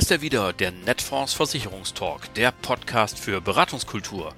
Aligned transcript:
ist 0.00 0.10
er 0.10 0.22
wieder, 0.22 0.54
der 0.54 0.70
Netfonds 0.70 1.34
Versicherungstalk, 1.34 2.32
der 2.32 2.52
Podcast 2.52 3.18
für 3.18 3.42
Beratungskultur. 3.42 4.34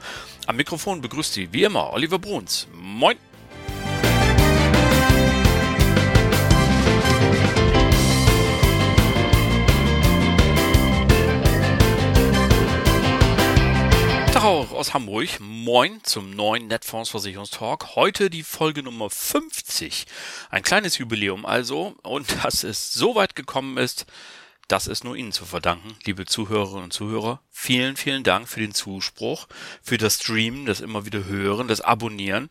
Am 0.48 0.56
Mikrofon 0.56 1.00
begrüßt 1.00 1.34
Sie 1.34 1.52
wie 1.52 1.62
immer 1.62 1.92
Oliver 1.92 2.18
Bruns. 2.18 2.66
Moin! 2.74 3.16
Tag 14.32 14.72
aus 14.72 14.92
Hamburg. 14.94 15.28
Moin 15.38 16.00
zum 16.02 16.34
neuen 16.34 16.66
Netfonds 16.66 17.10
Versicherungstalk. 17.10 17.94
Heute 17.94 18.30
die 18.30 18.42
Folge 18.42 18.82
Nummer 18.82 19.10
50. 19.10 20.06
Ein 20.50 20.64
kleines 20.64 20.98
Jubiläum 20.98 21.46
also. 21.46 21.94
Und 22.02 22.44
dass 22.44 22.64
es 22.64 22.92
so 22.92 23.14
weit 23.14 23.36
gekommen 23.36 23.76
ist, 23.76 24.06
das 24.72 24.86
ist 24.86 25.04
nur 25.04 25.16
Ihnen 25.16 25.32
zu 25.32 25.44
verdanken, 25.44 25.94
liebe 26.06 26.24
Zuhörerinnen 26.24 26.84
und 26.84 26.94
Zuhörer. 26.94 27.42
Vielen, 27.50 27.94
vielen 27.94 28.24
Dank 28.24 28.48
für 28.48 28.60
den 28.60 28.72
Zuspruch, 28.72 29.46
für 29.82 29.98
das 29.98 30.14
Streamen, 30.14 30.64
das 30.64 30.80
immer 30.80 31.04
wieder 31.04 31.26
Hören, 31.26 31.68
das 31.68 31.82
Abonnieren. 31.82 32.48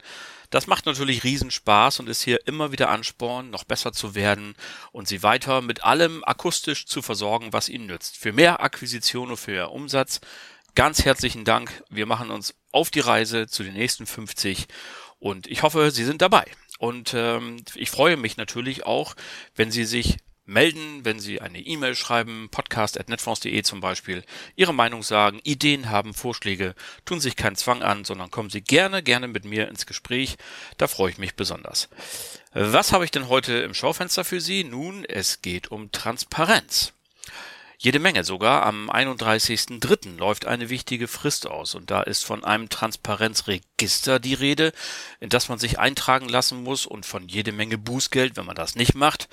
Das 0.52 0.68
macht 0.68 0.86
natürlich 0.86 1.24
Riesenspaß 1.24 2.00
und 2.00 2.08
ist 2.08 2.22
hier 2.22 2.46
immer 2.46 2.72
wieder 2.72 2.90
Ansporn, 2.90 3.50
noch 3.50 3.64
besser 3.64 3.92
zu 3.92 4.14
werden 4.14 4.54
und 4.92 5.08
Sie 5.08 5.24
weiter 5.24 5.62
mit 5.62 5.84
allem 5.84 6.24
akustisch 6.24 6.86
zu 6.86 7.02
versorgen, 7.02 7.54
was 7.54 7.70
Ihnen 7.70 7.88
nützt. 7.88 8.18
Für 8.18 8.34
mehr 8.34 8.62
Akquisition 8.62 9.32
und 9.32 9.38
für 9.38 9.52
mehr 9.52 9.72
Umsatz 9.72 10.22
ganz 10.76 11.04
herzlichen 11.04 11.44
Dank. 11.44 11.84
Wir 11.90 12.06
machen 12.06 12.30
uns 12.30 12.54
auf 12.72 12.92
die 12.92 13.00
Reise 13.00 13.48
zu 13.48 13.64
den 13.64 13.74
nächsten 13.74 14.06
50 14.06 14.68
und 15.18 15.48
ich 15.48 15.64
hoffe, 15.64 15.90
Sie 15.90 16.06
sind 16.06 16.22
dabei. 16.22 16.46
Und 16.78 17.16
ähm, 17.16 17.64
ich 17.74 17.90
freue 17.90 18.16
mich 18.16 18.38
natürlich 18.38 18.86
auch, 18.86 19.16
wenn 19.56 19.72
Sie 19.72 19.86
sich 19.86 20.18
melden, 20.52 21.04
wenn 21.06 21.20
Sie 21.20 21.42
eine 21.42 21.60
E-Mail 21.60 21.96
schreiben, 21.96 22.50
podcast.netfonds.de 22.52 23.64
zum 23.64 23.80
Beispiel, 23.80 24.24
Ihre 24.56 24.74
Meinung 24.74 25.02
sagen, 25.02 25.40
Ideen 25.44 25.90
haben, 25.90 26.14
Vorschläge, 26.14 26.76
tun 27.06 27.20
sich 27.20 27.36
keinen 27.36 27.56
Zwang 27.56 27.82
an, 27.82 28.06
sondern 28.06 28.30
kommen 28.30 28.50
Sie 28.50 28.62
gerne, 28.62 29.02
gerne 29.02 29.28
mit 29.28 29.46
mir 29.46 29.68
ins 29.68 29.86
Gespräch. 29.86 30.38
Da 30.78 30.88
freue 30.88 31.12
ich 31.12 31.18
mich 31.18 31.36
besonders. 31.36 31.90
Was 32.54 32.92
habe 32.92 33.06
ich 33.06 33.12
denn 33.12 33.30
heute 33.30 33.54
im 33.54 33.74
Schaufenster 33.74 34.24
für 34.24 34.42
Sie? 34.42 34.64
Nun, 34.64 35.06
es 35.06 35.42
geht 35.42 35.72
um 35.72 35.92
Transparenz. 35.92 36.94
Jede 37.84 37.98
Menge 37.98 38.24
sogar. 38.24 38.64
Am 38.64 38.92
31.03. 38.92 40.18
läuft 40.18 40.46
eine 40.46 40.70
wichtige 40.70 41.08
Frist 41.08 41.48
aus 41.48 41.74
und 41.74 41.90
da 41.90 42.04
ist 42.04 42.24
von 42.24 42.44
einem 42.44 42.70
Transparenzregister 42.70 44.20
die 44.20 44.36
Rede, 44.36 44.72
in 45.20 45.30
das 45.30 45.50
man 45.50 45.58
sich 45.58 45.80
eintragen 45.80 46.30
lassen 46.30 46.62
muss 46.62 46.86
und 46.86 47.08
von 47.08 47.28
jede 47.28 47.52
Menge 47.52 47.80
Bußgeld, 47.80 48.38
wenn 48.38 48.46
man 48.46 48.56
das 48.56 48.76
nicht 48.76 48.94
macht. 48.94 49.30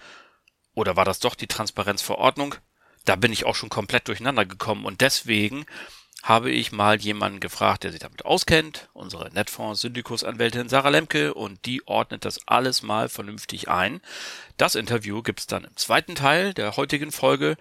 Oder 0.79 0.95
war 0.95 1.05
das 1.05 1.19
doch 1.19 1.35
die 1.35 1.49
Transparenzverordnung? 1.49 2.55
Da 3.05 3.17
bin 3.17 3.33
ich 3.33 3.45
auch 3.45 3.57
schon 3.57 3.69
komplett 3.69 4.07
durcheinander 4.07 4.47
gekommen 4.47 4.85
und 4.85 5.01
deswegen 5.01 5.67
habe 6.23 6.53
ich 6.53 6.71
mal 6.71 7.01
jemanden 7.01 7.41
gefragt, 7.41 7.83
der 7.83 7.91
sich 7.91 7.99
damit 7.99 8.25
auskennt, 8.25 8.89
unsere 8.93 9.29
Netfonds-Syndikusanwältin 9.33 10.69
Sarah 10.69 10.91
Lemke, 10.91 11.35
und 11.35 11.67
die 11.67 11.85
ordnet 11.89 12.25
das 12.25 12.47
alles 12.47 12.85
mal 12.85 13.09
vernünftig 13.09 13.69
ein. 13.69 14.01
Das 14.57 14.77
Interview 14.77 15.21
gibt's 15.23 15.49
dann 15.49 15.65
im 15.65 15.77
zweiten 15.77 16.15
Teil 16.15 16.55
der 16.55 16.77
heutigen 16.77 17.11
Folge. 17.11 17.57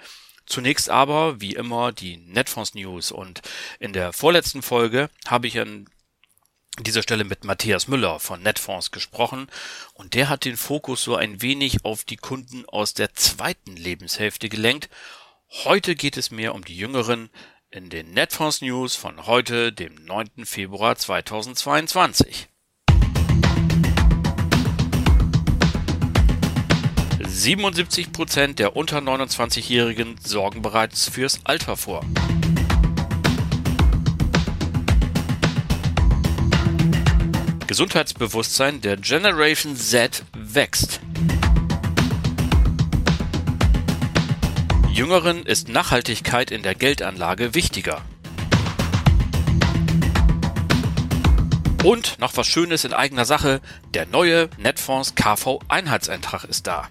Zunächst 0.46 0.92
aber, 0.92 1.42
wie 1.42 1.56
immer, 1.56 1.92
die 1.92 2.18
Netfonds 2.18 2.76
News 2.76 3.12
und 3.12 3.42
in 3.80 3.94
der 3.94 4.14
vorletzten 4.14 4.62
Folge 4.62 5.10
habe 5.26 5.48
ich 5.48 5.56
an 6.78 6.84
dieser 6.84 7.02
Stelle 7.02 7.24
mit 7.24 7.44
Matthias 7.44 7.88
Müller 7.88 8.20
von 8.20 8.42
Netfonds 8.44 8.92
gesprochen 8.92 9.48
und 9.96 10.14
der 10.14 10.30
hat 10.30 10.46
den 10.46 10.58
Fokus 10.58 11.04
so 11.04 11.16
ein 11.16 11.42
wenig 11.42 11.84
auf 11.84 12.04
die 12.04 12.18
Kunden 12.18 12.66
aus 12.66 12.94
der 12.94 13.14
zweiten 13.14 13.76
Lebenshälfte 13.76 14.48
gelenkt. 14.48 14.90
Heute 15.64 15.96
geht 15.96 16.18
es 16.18 16.30
mehr 16.30 16.54
um 16.54 16.64
die 16.64 16.78
Jüngeren 16.78 17.30
in 17.72 17.90
den 17.90 18.12
Netfonds 18.12 18.62
News 18.62 18.96
von 18.96 19.26
heute, 19.26 19.74
dem 19.74 19.96
9. 19.96 20.46
Februar 20.46 20.96
2022. 20.96 22.48
77 27.26 28.12
Prozent 28.12 28.60
der 28.60 28.76
unter 28.76 29.00
29-Jährigen 29.00 30.16
sorgen 30.24 30.62
bereits 30.62 31.10
fürs 31.10 31.40
Alter 31.44 31.76
vor. 31.76 32.06
Gesundheitsbewusstsein 37.78 38.82
der 38.82 38.98
Generation 38.98 39.76
Z 39.78 40.24
wächst. 40.34 41.00
Jüngeren 44.92 45.46
ist 45.46 45.70
Nachhaltigkeit 45.70 46.50
in 46.50 46.64
der 46.64 46.74
Geldanlage 46.74 47.54
wichtiger. 47.54 48.02
Und 51.84 52.18
noch 52.18 52.36
was 52.36 52.48
Schönes 52.48 52.84
in 52.84 52.94
eigener 52.94 53.26
Sache, 53.26 53.62
der 53.94 54.08
neue 54.08 54.50
Netfonds 54.58 55.14
KV 55.14 55.60
Einheitseintrag 55.68 56.46
ist 56.46 56.66
da. 56.66 56.90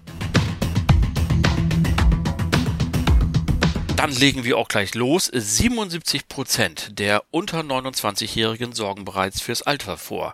Dann 3.97 4.11
legen 4.11 4.45
wir 4.45 4.57
auch 4.57 4.69
gleich 4.69 4.95
los. 4.95 5.29
77 5.33 6.29
Prozent 6.29 6.97
der 6.97 7.23
unter 7.31 7.59
29-Jährigen 7.59 8.71
sorgen 8.71 9.03
bereits 9.03 9.41
fürs 9.41 9.63
Alter 9.63 9.97
vor. 9.97 10.33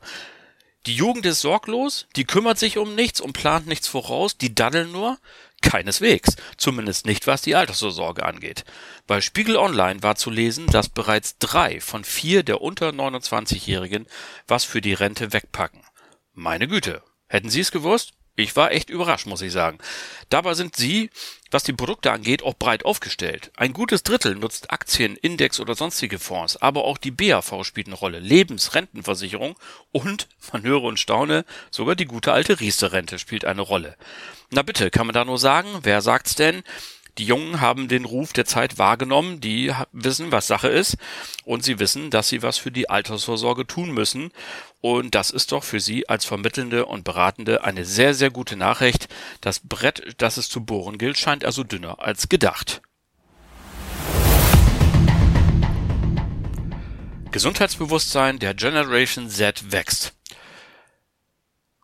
Die 0.86 0.96
Jugend 0.96 1.26
ist 1.26 1.40
sorglos, 1.40 2.08
die 2.18 2.26
kümmert 2.26 2.60
sich 2.60 2.78
um 2.78 2.94
nichts 2.94 3.22
und 3.22 3.32
plant 3.32 3.68
nichts 3.68 3.88
voraus, 3.88 4.38
die 4.38 4.54
daddeln 4.54 4.92
nur? 4.92 5.18
Keineswegs, 5.62 6.36
zumindest 6.58 7.06
nicht 7.06 7.26
was 7.26 7.42
die 7.42 7.56
Altersvorsorge 7.56 8.26
angeht. 8.26 8.66
Bei 9.08 9.22
Spiegel 9.22 9.56
Online 9.56 10.04
war 10.04 10.16
zu 10.16 10.30
lesen, 10.30 10.68
dass 10.68 10.90
bereits 10.90 11.38
drei 11.38 11.80
von 11.80 12.04
vier 12.04 12.44
der 12.44 12.62
unter 12.62 12.90
29-Jährigen 12.90 14.08
was 14.46 14.66
für 14.66 14.82
die 14.82 14.94
Rente 14.94 15.32
wegpacken. 15.32 15.82
Meine 16.34 16.68
Güte, 16.68 17.02
hätten 17.28 17.50
Sie 17.50 17.62
es 17.62 17.72
gewusst? 17.72 18.12
Ich 18.36 18.56
war 18.56 18.72
echt 18.72 18.90
überrascht, 18.90 19.28
muss 19.28 19.44
ich 19.44 19.52
sagen. 19.52 19.78
Dabei 20.30 20.56
sind 20.56 20.76
sie, 20.76 21.12
was 21.52 21.64
die 21.64 21.74
Produkte 21.74 22.12
angeht, 22.12 22.42
auch 22.42 22.56
breit 22.56 22.84
aufgestellt. 22.84 23.52
Ein 23.56 23.74
gutes 23.74 24.02
Drittel 24.02 24.34
nutzt 24.34 24.72
Aktien, 24.72 25.16
Index 25.18 25.60
oder 25.60 25.76
sonstige 25.76 26.18
Fonds, 26.18 26.58
aber 26.58 26.84
auch 26.86 26.98
die 26.98 27.12
BAV 27.12 27.64
spielt 27.64 27.86
eine 27.86 27.96
Rolle, 27.96 28.20
Lebensrentenversicherung 28.20 29.56
und, 29.92 30.28
man 30.52 30.64
höre 30.64 30.82
und 30.82 31.00
staune, 31.00 31.46
sogar 31.70 31.96
die 31.96 32.06
gute 32.06 32.34
alte 32.34 32.60
Riester-Rente 32.60 33.20
spielt 33.20 33.46
eine 33.46 33.62
Rolle. 33.62 33.96
Na 34.50 34.64
bitte, 34.64 34.90
kann 34.90 35.06
man 35.06 35.14
da 35.14 35.26
nur 35.26 35.38
sagen, 35.38 35.70
wer 35.84 36.02
sagt's 36.02 36.34
denn? 36.34 36.64
Die 37.20 37.26
Jungen 37.26 37.62
haben 37.62 37.88
den 37.88 38.06
Ruf 38.06 38.34
der 38.34 38.46
Zeit 38.46 38.80
wahrgenommen, 38.80 39.40
die 39.40 39.72
wissen, 39.92 40.32
was 40.32 40.48
Sache 40.48 40.68
ist 40.68 40.98
und 41.46 41.64
sie 41.64 41.78
wissen, 41.78 42.10
dass 42.10 42.30
sie 42.30 42.42
was 42.42 42.58
für 42.58 42.72
die 42.72 42.90
Altersvorsorge 42.90 43.68
tun 43.68 43.92
müssen. 43.92 44.32
Und 44.82 45.14
das 45.14 45.30
ist 45.30 45.52
doch 45.52 45.64
für 45.64 45.80
sie 45.80 46.10
als 46.10 46.26
Vermittelnde 46.26 46.88
und 46.88 47.04
Beratende 47.04 47.64
eine 47.64 47.86
sehr, 47.86 48.16
sehr 48.16 48.32
gute 48.32 48.56
Nachricht. 48.56 49.10
Das 49.42 49.60
Brett, 49.60 50.16
das 50.18 50.38
es 50.38 50.50
zu 50.50 50.66
bohren 50.66 50.98
gilt, 50.98 51.20
scheint 51.20 51.46
also 51.46 51.64
dünner 51.64 52.00
als 52.00 52.30
gedacht. 52.30 52.82
Gesundheitsbewusstsein 57.32 58.40
der 58.40 58.56
Generation 58.56 59.30
Z 59.30 59.72
wächst. 59.72 60.14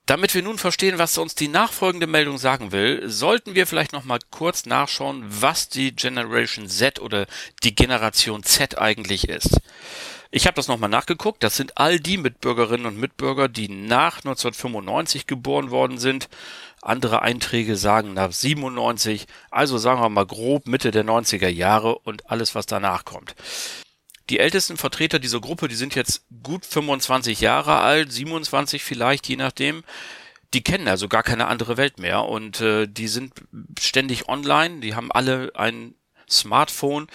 Damit 0.10 0.34
wir 0.34 0.42
nun 0.42 0.58
verstehen, 0.58 0.98
was 0.98 1.20
uns 1.20 1.36
die 1.36 1.48
nachfolgende 1.48 2.08
Meldung 2.08 2.40
sagen 2.40 2.72
will, 2.72 3.08
sollten 3.08 3.54
wir 3.54 3.68
vielleicht 3.68 3.94
noch 3.94 4.06
mal 4.06 4.18
kurz 4.32 4.66
nachschauen, 4.66 5.24
was 5.28 5.70
die 5.70 5.96
Generation 5.96 6.68
Z 6.68 7.00
oder 7.00 7.28
die 7.62 7.76
Generation 7.76 8.42
Z 8.42 8.80
eigentlich 8.80 9.30
ist. 9.30 9.60
Ich 10.32 10.48
habe 10.48 10.56
das 10.56 10.68
nochmal 10.68 10.90
nachgeguckt. 10.90 11.44
Das 11.44 11.56
sind 11.56 11.78
all 11.78 12.00
die 12.00 12.18
Mitbürgerinnen 12.18 12.88
und 12.88 12.98
Mitbürger, 12.98 13.50
die 13.50 13.70
nach 13.70 14.18
1995 14.18 15.28
geboren 15.28 15.70
worden 15.70 16.00
sind. 16.00 16.28
Andere 16.82 17.22
Einträge 17.22 17.76
sagen 17.76 18.16
nach 18.16 18.32
97, 18.32 19.28
also 19.52 19.78
sagen 19.78 20.02
wir 20.02 20.10
mal 20.10 20.26
grob 20.26 20.68
Mitte 20.68 20.90
der 20.90 21.06
90er 21.06 21.50
Jahre 21.50 22.00
und 22.00 22.32
alles, 22.32 22.56
was 22.56 22.66
danach 22.66 23.06
kommt. 23.06 23.36
Die 24.30 24.40
ältesten 24.40 24.78
Vertreter 24.78 25.20
dieser 25.20 25.42
Gruppe, 25.42 25.68
die 25.68 25.76
sind 25.76 25.96
jetzt 25.96 26.24
gut 26.44 26.66
25 26.66 27.42
Jahre 27.42 27.80
alt, 27.80 28.12
27 28.12 28.84
vielleicht, 28.84 29.28
je 29.28 29.36
nachdem. 29.36 29.84
Die 30.54 30.64
kennen 30.64 30.88
also 30.88 31.08
gar 31.08 31.24
keine 31.24 31.48
andere 31.48 31.78
Welt 31.78 32.00
mehr 32.00 32.26
und 32.26 32.62
äh, 32.62 32.88
die 32.88 33.08
sind 33.08 33.34
ständig 33.80 34.28
online, 34.28 34.80
die 34.80 34.96
haben 34.96 35.12
alle 35.12 35.52
ein 35.54 35.94
Smartphone 36.28 37.08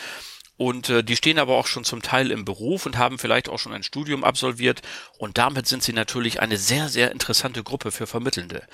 und 0.57 0.89
äh, 0.89 1.03
die 1.03 1.17
stehen 1.17 1.41
aber 1.41 1.57
auch 1.57 1.67
schon 1.67 1.85
zum 1.85 2.01
Teil 2.01 2.31
im 2.31 2.45
Beruf 2.45 2.87
und 2.87 2.97
haben 2.97 3.19
vielleicht 3.19 3.49
auch 3.49 3.59
schon 3.59 3.73
ein 3.73 3.83
Studium 3.83 4.23
absolviert 4.23 4.83
und 5.19 5.37
damit 5.37 5.67
sind 5.67 5.83
sie 5.83 5.93
natürlich 5.93 6.41
eine 6.41 6.57
sehr, 6.57 6.89
sehr 6.89 7.11
interessante 7.11 7.65
Gruppe 7.65 7.91
für 7.91 8.07
Vermittelnde. 8.07 8.67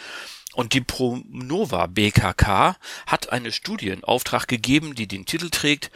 Und 0.53 0.75
die 0.75 0.83
Pronova 0.83 1.87
BKK 1.87 2.77
hat 3.07 3.33
eine 3.33 3.53
Studie 3.53 3.89
in 3.89 4.05
Auftrag 4.05 4.47
gegeben, 4.47 4.95
die 4.95 5.07
den 5.07 5.25
Titel 5.25 5.49
trägt 5.49 5.91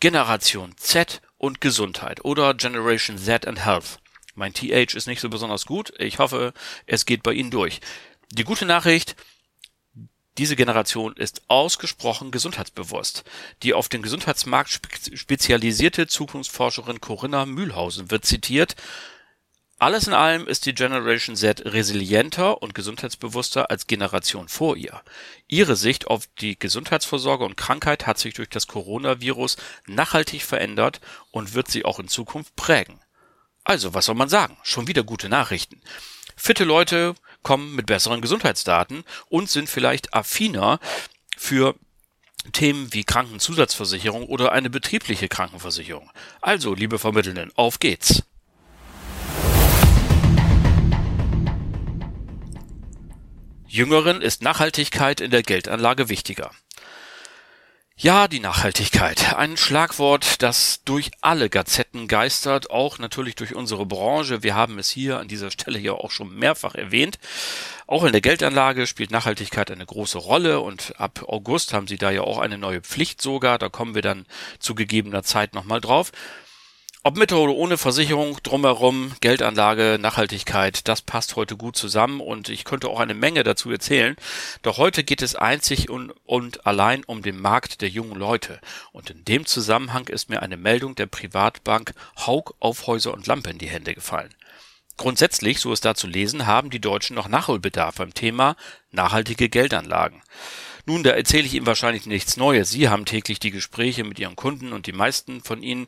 Generation 0.00 0.74
Z 0.76 1.20
und 1.38 1.60
Gesundheit 1.60 2.24
oder 2.24 2.54
Generation 2.54 3.16
Z 3.16 3.46
and 3.46 3.64
Health. 3.64 4.00
Mein 4.34 4.52
TH 4.52 4.94
ist 4.94 5.06
nicht 5.06 5.20
so 5.20 5.28
besonders 5.28 5.66
gut. 5.66 5.92
Ich 5.98 6.18
hoffe, 6.18 6.52
es 6.86 7.06
geht 7.06 7.22
bei 7.22 7.32
Ihnen 7.32 7.50
durch. 7.50 7.80
Die 8.30 8.44
gute 8.44 8.66
Nachricht, 8.66 9.16
Diese 10.38 10.54
Generation 10.54 11.16
ist 11.16 11.42
ausgesprochen 11.48 12.30
gesundheitsbewusst. 12.30 13.24
Die 13.64 13.74
auf 13.74 13.88
den 13.88 14.02
Gesundheitsmarkt 14.02 14.80
spezialisierte 15.14 16.06
Zukunftsforscherin 16.06 17.00
Corinna 17.00 17.44
Mühlhausen 17.44 18.12
wird 18.12 18.24
zitiert, 18.24 18.76
alles 19.78 20.08
in 20.08 20.12
allem 20.12 20.48
ist 20.48 20.66
die 20.66 20.74
Generation 20.74 21.36
Z 21.36 21.64
resilienter 21.64 22.60
und 22.62 22.74
gesundheitsbewusster 22.74 23.70
als 23.70 23.86
Generation 23.86 24.48
vor 24.48 24.76
ihr. 24.76 25.02
Ihre 25.46 25.76
Sicht 25.76 26.08
auf 26.08 26.28
die 26.40 26.58
Gesundheitsvorsorge 26.58 27.44
und 27.44 27.56
Krankheit 27.56 28.06
hat 28.06 28.18
sich 28.18 28.34
durch 28.34 28.48
das 28.48 28.66
Coronavirus 28.66 29.56
nachhaltig 29.86 30.42
verändert 30.42 31.00
und 31.30 31.54
wird 31.54 31.68
sie 31.68 31.84
auch 31.84 32.00
in 32.00 32.08
Zukunft 32.08 32.56
prägen. 32.56 33.00
Also, 33.62 33.94
was 33.94 34.06
soll 34.06 34.16
man 34.16 34.28
sagen? 34.28 34.56
Schon 34.62 34.88
wieder 34.88 35.04
gute 35.04 35.28
Nachrichten. 35.28 35.80
Fitte 36.34 36.64
Leute 36.64 37.14
kommen 37.42 37.76
mit 37.76 37.86
besseren 37.86 38.20
Gesundheitsdaten 38.20 39.04
und 39.28 39.48
sind 39.48 39.68
vielleicht 39.68 40.12
affiner 40.14 40.80
für 41.36 41.76
Themen 42.52 42.92
wie 42.94 43.04
Krankenzusatzversicherung 43.04 44.26
oder 44.26 44.52
eine 44.52 44.70
betriebliche 44.70 45.28
Krankenversicherung. 45.28 46.10
Also, 46.40 46.74
liebe 46.74 46.98
Vermittelnden, 46.98 47.52
auf 47.54 47.78
geht's! 47.78 48.24
Jüngeren 53.70 54.22
ist 54.22 54.40
Nachhaltigkeit 54.40 55.20
in 55.20 55.30
der 55.30 55.42
Geldanlage 55.42 56.08
wichtiger. 56.08 56.52
Ja, 57.98 58.26
die 58.26 58.40
Nachhaltigkeit. 58.40 59.34
Ein 59.34 59.58
Schlagwort, 59.58 60.40
das 60.40 60.80
durch 60.86 61.10
alle 61.20 61.50
Gazetten 61.50 62.08
geistert, 62.08 62.70
auch 62.70 62.98
natürlich 62.98 63.34
durch 63.34 63.54
unsere 63.54 63.84
Branche. 63.84 64.42
Wir 64.42 64.54
haben 64.54 64.78
es 64.78 64.88
hier 64.88 65.18
an 65.18 65.28
dieser 65.28 65.50
Stelle 65.50 65.78
ja 65.78 65.92
auch 65.92 66.10
schon 66.10 66.34
mehrfach 66.34 66.76
erwähnt. 66.76 67.18
Auch 67.86 68.04
in 68.04 68.12
der 68.12 68.22
Geldanlage 68.22 68.86
spielt 68.86 69.10
Nachhaltigkeit 69.10 69.70
eine 69.70 69.84
große 69.84 70.16
Rolle 70.16 70.60
und 70.60 70.98
ab 70.98 71.24
August 71.26 71.74
haben 71.74 71.88
sie 71.88 71.98
da 71.98 72.10
ja 72.10 72.22
auch 72.22 72.38
eine 72.38 72.56
neue 72.56 72.80
Pflicht 72.80 73.20
sogar. 73.20 73.58
Da 73.58 73.68
kommen 73.68 73.94
wir 73.94 74.02
dann 74.02 74.24
zu 74.60 74.74
gegebener 74.74 75.24
Zeit 75.24 75.52
nochmal 75.52 75.82
drauf. 75.82 76.10
Ob 77.08 77.16
mit 77.16 77.32
oder 77.32 77.54
ohne 77.54 77.78
Versicherung 77.78 78.36
drumherum, 78.42 79.12
Geldanlage, 79.22 79.96
Nachhaltigkeit, 79.98 80.86
das 80.88 81.00
passt 81.00 81.36
heute 81.36 81.56
gut 81.56 81.74
zusammen 81.74 82.20
und 82.20 82.50
ich 82.50 82.64
könnte 82.64 82.88
auch 82.88 83.00
eine 83.00 83.14
Menge 83.14 83.44
dazu 83.44 83.70
erzählen. 83.70 84.14
Doch 84.60 84.76
heute 84.76 85.04
geht 85.04 85.22
es 85.22 85.34
einzig 85.34 85.88
und, 85.88 86.12
und 86.26 86.66
allein 86.66 87.04
um 87.04 87.22
den 87.22 87.40
Markt 87.40 87.80
der 87.80 87.88
jungen 87.88 88.14
Leute. 88.14 88.60
Und 88.92 89.08
in 89.08 89.24
dem 89.24 89.46
Zusammenhang 89.46 90.08
ist 90.08 90.28
mir 90.28 90.42
eine 90.42 90.58
Meldung 90.58 90.96
der 90.96 91.06
Privatbank 91.06 91.94
Haug 92.26 92.52
Aufhäuser 92.60 93.14
und 93.14 93.26
Lampe 93.26 93.48
in 93.48 93.58
die 93.58 93.70
Hände 93.70 93.94
gefallen. 93.94 94.34
Grundsätzlich, 94.98 95.60
so 95.60 95.72
ist 95.72 95.86
da 95.86 95.94
zu 95.94 96.08
lesen, 96.08 96.46
haben 96.46 96.68
die 96.68 96.78
Deutschen 96.78 97.16
noch 97.16 97.28
Nachholbedarf 97.28 97.94
beim 97.94 98.12
Thema 98.12 98.54
nachhaltige 98.90 99.48
Geldanlagen. 99.48 100.20
Nun, 100.88 101.02
da 101.02 101.10
erzähle 101.10 101.44
ich 101.44 101.52
Ihnen 101.52 101.66
wahrscheinlich 101.66 102.06
nichts 102.06 102.38
Neues. 102.38 102.70
Sie 102.70 102.88
haben 102.88 103.04
täglich 103.04 103.38
die 103.38 103.50
Gespräche 103.50 104.04
mit 104.04 104.18
Ihren 104.18 104.36
Kunden 104.36 104.72
und 104.72 104.86
die 104.86 104.92
meisten 104.92 105.42
von 105.42 105.62
Ihnen 105.62 105.84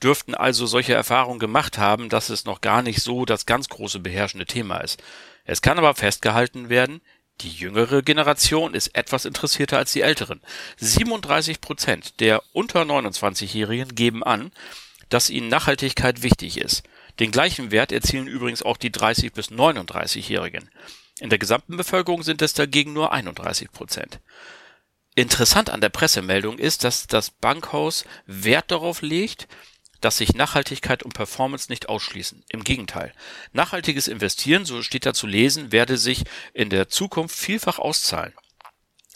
dürften 0.00 0.36
also 0.36 0.66
solche 0.66 0.94
Erfahrungen 0.94 1.40
gemacht 1.40 1.76
haben, 1.76 2.08
dass 2.08 2.28
es 2.28 2.44
noch 2.44 2.60
gar 2.60 2.80
nicht 2.80 3.02
so 3.02 3.24
das 3.24 3.46
ganz 3.46 3.68
große 3.68 3.98
beherrschende 3.98 4.46
Thema 4.46 4.76
ist. 4.76 5.02
Es 5.44 5.60
kann 5.60 5.76
aber 5.76 5.96
festgehalten 5.96 6.68
werden, 6.68 7.00
die 7.40 7.50
jüngere 7.50 8.02
Generation 8.02 8.74
ist 8.74 8.94
etwas 8.96 9.24
interessierter 9.24 9.78
als 9.78 9.92
die 9.92 10.02
älteren. 10.02 10.40
37 10.76 11.60
Prozent 11.60 12.20
der 12.20 12.40
unter 12.52 12.82
29-Jährigen 12.82 13.96
geben 13.96 14.22
an, 14.22 14.52
dass 15.08 15.30
ihnen 15.30 15.48
Nachhaltigkeit 15.48 16.22
wichtig 16.22 16.58
ist. 16.58 16.84
Den 17.18 17.32
gleichen 17.32 17.72
Wert 17.72 17.90
erzielen 17.90 18.28
übrigens 18.28 18.62
auch 18.62 18.76
die 18.76 18.92
30 18.92 19.32
bis 19.32 19.50
39-Jährigen. 19.50 20.70
In 21.20 21.30
der 21.30 21.38
gesamten 21.38 21.76
Bevölkerung 21.76 22.22
sind 22.22 22.42
es 22.42 22.54
dagegen 22.54 22.92
nur 22.92 23.12
31 23.12 23.70
Prozent. 23.70 24.20
Interessant 25.14 25.70
an 25.70 25.80
der 25.80 25.90
Pressemeldung 25.90 26.58
ist, 26.58 26.82
dass 26.82 27.06
das 27.06 27.30
Bankhaus 27.30 28.04
Wert 28.26 28.70
darauf 28.72 29.00
legt, 29.00 29.46
dass 30.00 30.18
sich 30.18 30.34
Nachhaltigkeit 30.34 31.02
und 31.02 31.14
Performance 31.14 31.70
nicht 31.70 31.88
ausschließen. 31.88 32.44
Im 32.50 32.64
Gegenteil. 32.64 33.12
Nachhaltiges 33.52 34.08
Investieren, 34.08 34.64
so 34.64 34.82
steht 34.82 35.06
da 35.06 35.14
zu 35.14 35.26
lesen, 35.26 35.72
werde 35.72 35.96
sich 35.96 36.24
in 36.52 36.68
der 36.68 36.88
Zukunft 36.88 37.36
vielfach 37.36 37.78
auszahlen. 37.78 38.34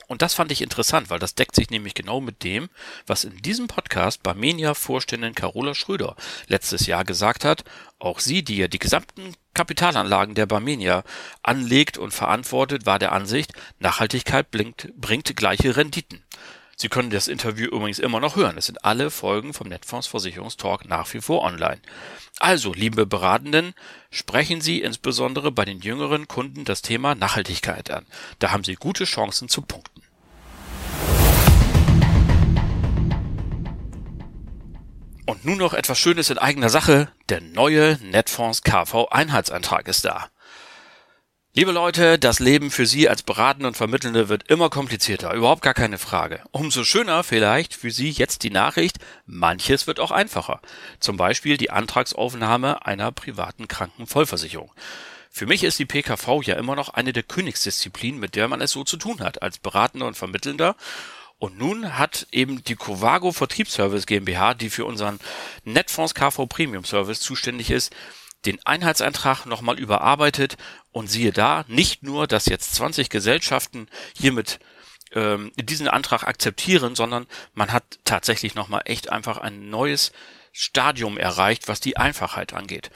Und 0.08 0.22
das 0.22 0.32
fand 0.34 0.50
ich 0.50 0.62
interessant, 0.62 1.10
weil 1.10 1.18
das 1.18 1.34
deckt 1.34 1.54
sich 1.54 1.68
nämlich 1.68 1.92
genau 1.92 2.20
mit 2.20 2.42
dem, 2.42 2.70
was 3.06 3.24
in 3.24 3.36
diesem 3.42 3.68
Podcast 3.68 4.22
Barmenia-Vorständin 4.22 5.34
Carola 5.34 5.74
Schröder 5.74 6.16
letztes 6.46 6.86
Jahr 6.86 7.04
gesagt 7.04 7.44
hat. 7.44 7.62
Auch 7.98 8.18
sie, 8.18 8.42
die 8.42 8.56
ja 8.56 8.68
die 8.68 8.78
gesamten 8.78 9.34
Kapitalanlagen 9.52 10.34
der 10.34 10.46
Barmenia 10.46 11.04
anlegt 11.42 11.98
und 11.98 12.14
verantwortet, 12.14 12.86
war 12.86 12.98
der 12.98 13.12
Ansicht, 13.12 13.52
Nachhaltigkeit 13.80 14.50
bringt, 14.50 14.90
bringt 14.96 15.36
gleiche 15.36 15.76
Renditen. 15.76 16.24
Sie 16.80 16.88
können 16.88 17.10
das 17.10 17.26
Interview 17.26 17.66
übrigens 17.66 17.98
immer 17.98 18.20
noch 18.20 18.36
hören. 18.36 18.56
Es 18.56 18.66
sind 18.66 18.84
alle 18.84 19.10
Folgen 19.10 19.52
vom 19.52 19.66
Netfonds 19.66 20.06
Versicherungstalk 20.06 20.88
nach 20.88 21.12
wie 21.12 21.20
vor 21.20 21.42
online. 21.42 21.80
Also, 22.38 22.72
liebe 22.72 23.04
Beratenden, 23.04 23.74
sprechen 24.12 24.60
Sie 24.60 24.80
insbesondere 24.80 25.50
bei 25.50 25.64
den 25.64 25.80
jüngeren 25.80 26.28
Kunden 26.28 26.64
das 26.64 26.80
Thema 26.80 27.16
Nachhaltigkeit 27.16 27.90
an. 27.90 28.06
Da 28.38 28.52
haben 28.52 28.62
Sie 28.62 28.76
gute 28.76 29.06
Chancen 29.06 29.48
zu 29.48 29.62
punkten. 29.62 30.02
Und 35.26 35.44
nun 35.44 35.58
noch 35.58 35.74
etwas 35.74 35.98
Schönes 35.98 36.30
in 36.30 36.38
eigener 36.38 36.68
Sache. 36.68 37.08
Der 37.28 37.40
neue 37.40 37.98
Netfonds 38.04 38.62
KV 38.62 39.08
Einheitsantrag 39.10 39.88
ist 39.88 40.04
da. 40.04 40.30
Liebe 41.54 41.72
Leute, 41.72 42.18
das 42.18 42.40
Leben 42.40 42.70
für 42.70 42.84
Sie 42.84 43.08
als 43.08 43.22
Beratende 43.22 43.68
und 43.68 43.76
Vermittelnde 43.76 44.28
wird 44.28 44.50
immer 44.50 44.68
komplizierter, 44.68 45.32
überhaupt 45.32 45.62
gar 45.62 45.72
keine 45.72 45.96
Frage. 45.96 46.42
Umso 46.52 46.84
schöner 46.84 47.24
vielleicht 47.24 47.74
für 47.74 47.90
Sie 47.90 48.10
jetzt 48.10 48.42
die 48.42 48.50
Nachricht, 48.50 48.98
manches 49.24 49.86
wird 49.86 49.98
auch 49.98 50.10
einfacher. 50.10 50.60
Zum 51.00 51.16
Beispiel 51.16 51.56
die 51.56 51.70
Antragsaufnahme 51.70 52.84
einer 52.86 53.10
privaten 53.12 53.66
Krankenvollversicherung. 53.66 54.70
Für 55.30 55.46
mich 55.46 55.64
ist 55.64 55.78
die 55.78 55.86
PKV 55.86 56.42
ja 56.42 56.54
immer 56.56 56.76
noch 56.76 56.90
eine 56.90 57.14
der 57.14 57.22
Königsdisziplinen, 57.22 58.20
mit 58.20 58.34
der 58.34 58.46
man 58.46 58.60
es 58.60 58.70
so 58.70 58.84
zu 58.84 58.98
tun 58.98 59.20
hat, 59.20 59.42
als 59.42 59.58
Beratender 59.58 60.06
und 60.06 60.18
Vermittelnder. 60.18 60.76
Und 61.38 61.56
nun 61.58 61.96
hat 61.96 62.26
eben 62.30 62.62
die 62.62 62.76
Covago 62.76 63.32
Vertriebsservice 63.32 64.06
GmbH, 64.06 64.52
die 64.52 64.70
für 64.70 64.84
unseren 64.84 65.18
Netfonds 65.64 66.14
KV 66.14 66.46
Premium 66.46 66.84
Service 66.84 67.20
zuständig 67.20 67.70
ist, 67.70 67.94
den 68.46 68.64
Einheitsantrag 68.64 69.46
nochmal 69.46 69.78
überarbeitet 69.78 70.56
und 70.98 71.06
siehe 71.06 71.30
da, 71.32 71.64
nicht 71.68 72.02
nur, 72.02 72.26
dass 72.26 72.46
jetzt 72.46 72.74
20 72.74 73.08
Gesellschaften 73.08 73.86
hiermit 74.18 74.58
ähm, 75.12 75.52
diesen 75.54 75.86
Antrag 75.86 76.24
akzeptieren, 76.24 76.96
sondern 76.96 77.28
man 77.54 77.72
hat 77.72 77.84
tatsächlich 78.04 78.56
nochmal 78.56 78.82
echt 78.84 79.08
einfach 79.08 79.38
ein 79.38 79.70
neues 79.70 80.10
Stadium 80.50 81.16
erreicht, 81.16 81.68
was 81.68 81.78
die 81.78 81.96
Einfachheit 81.96 82.52
angeht. 82.52 82.90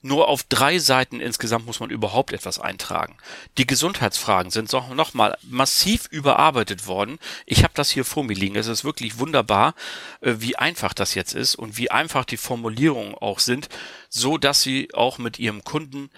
Nur 0.00 0.28
auf 0.28 0.44
drei 0.44 0.78
Seiten 0.78 1.20
insgesamt 1.20 1.66
muss 1.66 1.78
man 1.78 1.90
überhaupt 1.90 2.32
etwas 2.32 2.58
eintragen. 2.58 3.18
Die 3.58 3.66
Gesundheitsfragen 3.66 4.50
sind 4.50 4.72
noch 4.72 5.12
mal 5.12 5.36
massiv 5.42 6.08
überarbeitet 6.10 6.86
worden. 6.86 7.18
Ich 7.44 7.64
habe 7.64 7.74
das 7.74 7.90
hier 7.90 8.06
vor 8.06 8.24
mir 8.24 8.34
liegen. 8.34 8.56
Es 8.56 8.66
ist 8.66 8.82
wirklich 8.82 9.18
wunderbar, 9.18 9.74
äh, 10.22 10.36
wie 10.38 10.56
einfach 10.56 10.94
das 10.94 11.14
jetzt 11.14 11.34
ist 11.34 11.54
und 11.54 11.76
wie 11.76 11.90
einfach 11.90 12.24
die 12.24 12.38
Formulierungen 12.38 13.14
auch 13.14 13.40
sind, 13.40 13.68
so 14.08 14.38
dass 14.38 14.62
sie 14.62 14.88
auch 14.94 15.18
mit 15.18 15.38
ihrem 15.38 15.62
Kunden 15.62 16.10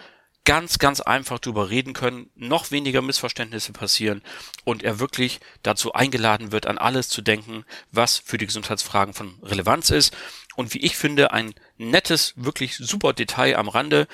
ganz, 0.45 0.79
ganz 0.79 1.01
einfach 1.01 1.39
drüber 1.39 1.71
reden 1.71 1.95
können, 1.95 2.31
noch 2.35 2.71
weniger 2.71 3.03
Missverständnisse 3.03 3.73
passieren 3.73 4.23
und 4.65 4.83
er 4.83 4.99
wirklich 4.99 5.41
dazu 5.63 5.95
eingeladen 5.95 6.53
wird, 6.53 6.67
an 6.67 6.79
alles 6.79 7.09
zu 7.09 7.23
denken, 7.23 7.65
was 7.93 8.19
für 8.19 8.39
die 8.39 8.47
Gesundheitsfragen 8.47 9.15
von 9.15 9.39
Relevanz 9.43 9.91
ist 9.91 10.15
und 10.57 10.75
wie 10.75 10.85
ich 10.85 10.97
finde, 10.97 11.33
ein 11.33 11.55
nettes, 11.79 12.35
wirklich 12.37 12.77
super 12.77 13.13
Detail 13.13 13.57
am 13.57 13.69
Rande. 13.69 14.07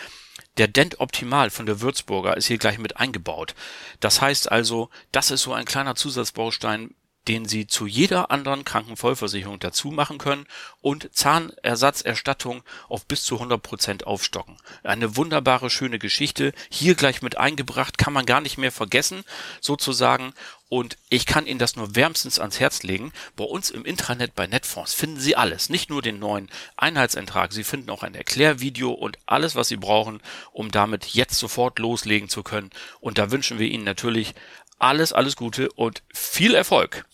Der 0.56 0.68
Dent 0.68 1.00
Optimal 1.00 1.50
von 1.50 1.66
der 1.66 1.80
Würzburger 1.80 2.37
ist 2.37 2.46
hier 2.46 2.58
gleich 2.58 2.78
mit 2.78 2.96
eingebaut. 2.96 3.54
Das 4.00 4.20
heißt 4.20 4.50
also, 4.50 4.90
das 5.12 5.30
ist 5.30 5.42
so 5.42 5.52
ein 5.52 5.64
kleiner 5.64 5.94
Zusatzbaustein, 5.94 6.94
den 7.29 7.45
Sie 7.47 7.67
zu 7.67 7.87
jeder 7.87 8.31
anderen 8.31 8.65
Krankenvollversicherung 8.65 9.59
dazu 9.59 9.89
machen 9.89 10.19
können 10.19 10.47
und 10.81 11.11
Zahnersatzerstattung 11.15 12.62
auf 12.89 13.07
bis 13.07 13.25
zu 13.25 13.37
100 13.37 13.62
Prozent 13.62 14.07
aufstocken. 14.07 14.57
Eine 14.83 15.17
wunderbare, 15.17 15.71
schöne 15.71 15.99
Geschichte. 15.99 16.53
Hier 16.71 16.95
gleich 16.95 17.23
mit 17.23 17.37
eingebracht, 17.37 17.99
kann 17.99 18.12
man 18.12 18.27
gar 18.27 18.41
nicht 18.41 18.59
mehr 18.59 18.73
vergessen, 18.73 19.25
sozusagen. 19.61 20.33
Und 20.71 20.99
ich 21.09 21.27
kann 21.27 21.47
Ihnen 21.47 21.59
das 21.59 21.75
nur 21.75 21.97
wärmstens 21.97 22.39
ans 22.39 22.61
Herz 22.61 22.85
legen. 22.85 23.12
Bei 23.35 23.43
uns 23.43 23.71
im 23.71 23.85
Intranet 23.85 24.37
bei 24.37 24.47
Netfonds 24.47 24.95
finden 24.95 25.19
Sie 25.19 25.35
alles. 25.35 25.69
Nicht 25.69 25.91
nur 25.91 26.00
den 26.00 26.21
neuen 26.21 26.49
Einheitsantrag. 26.77 27.53
Sie 27.53 27.65
finden 27.65 27.91
auch 27.91 28.05
ein 28.05 28.15
Erklärvideo 28.15 28.93
und 28.93 29.19
alles, 29.27 29.57
was 29.57 29.67
Sie 29.67 29.77
brauchen, 29.77 30.23
um 30.53 30.71
damit 30.71 31.07
jetzt 31.07 31.41
sofort 31.41 31.81
loslegen 31.81 32.29
zu 32.29 32.45
können. 32.45 32.71
Und 33.00 33.19
da 33.19 33.33
wünschen 33.33 33.59
wir 33.59 33.67
Ihnen 33.67 33.83
natürlich 33.83 34.35
alles, 34.80 35.12
alles 35.12 35.37
Gute 35.37 35.70
und 35.72 36.02
viel 36.12 36.54
Erfolg. 36.54 37.04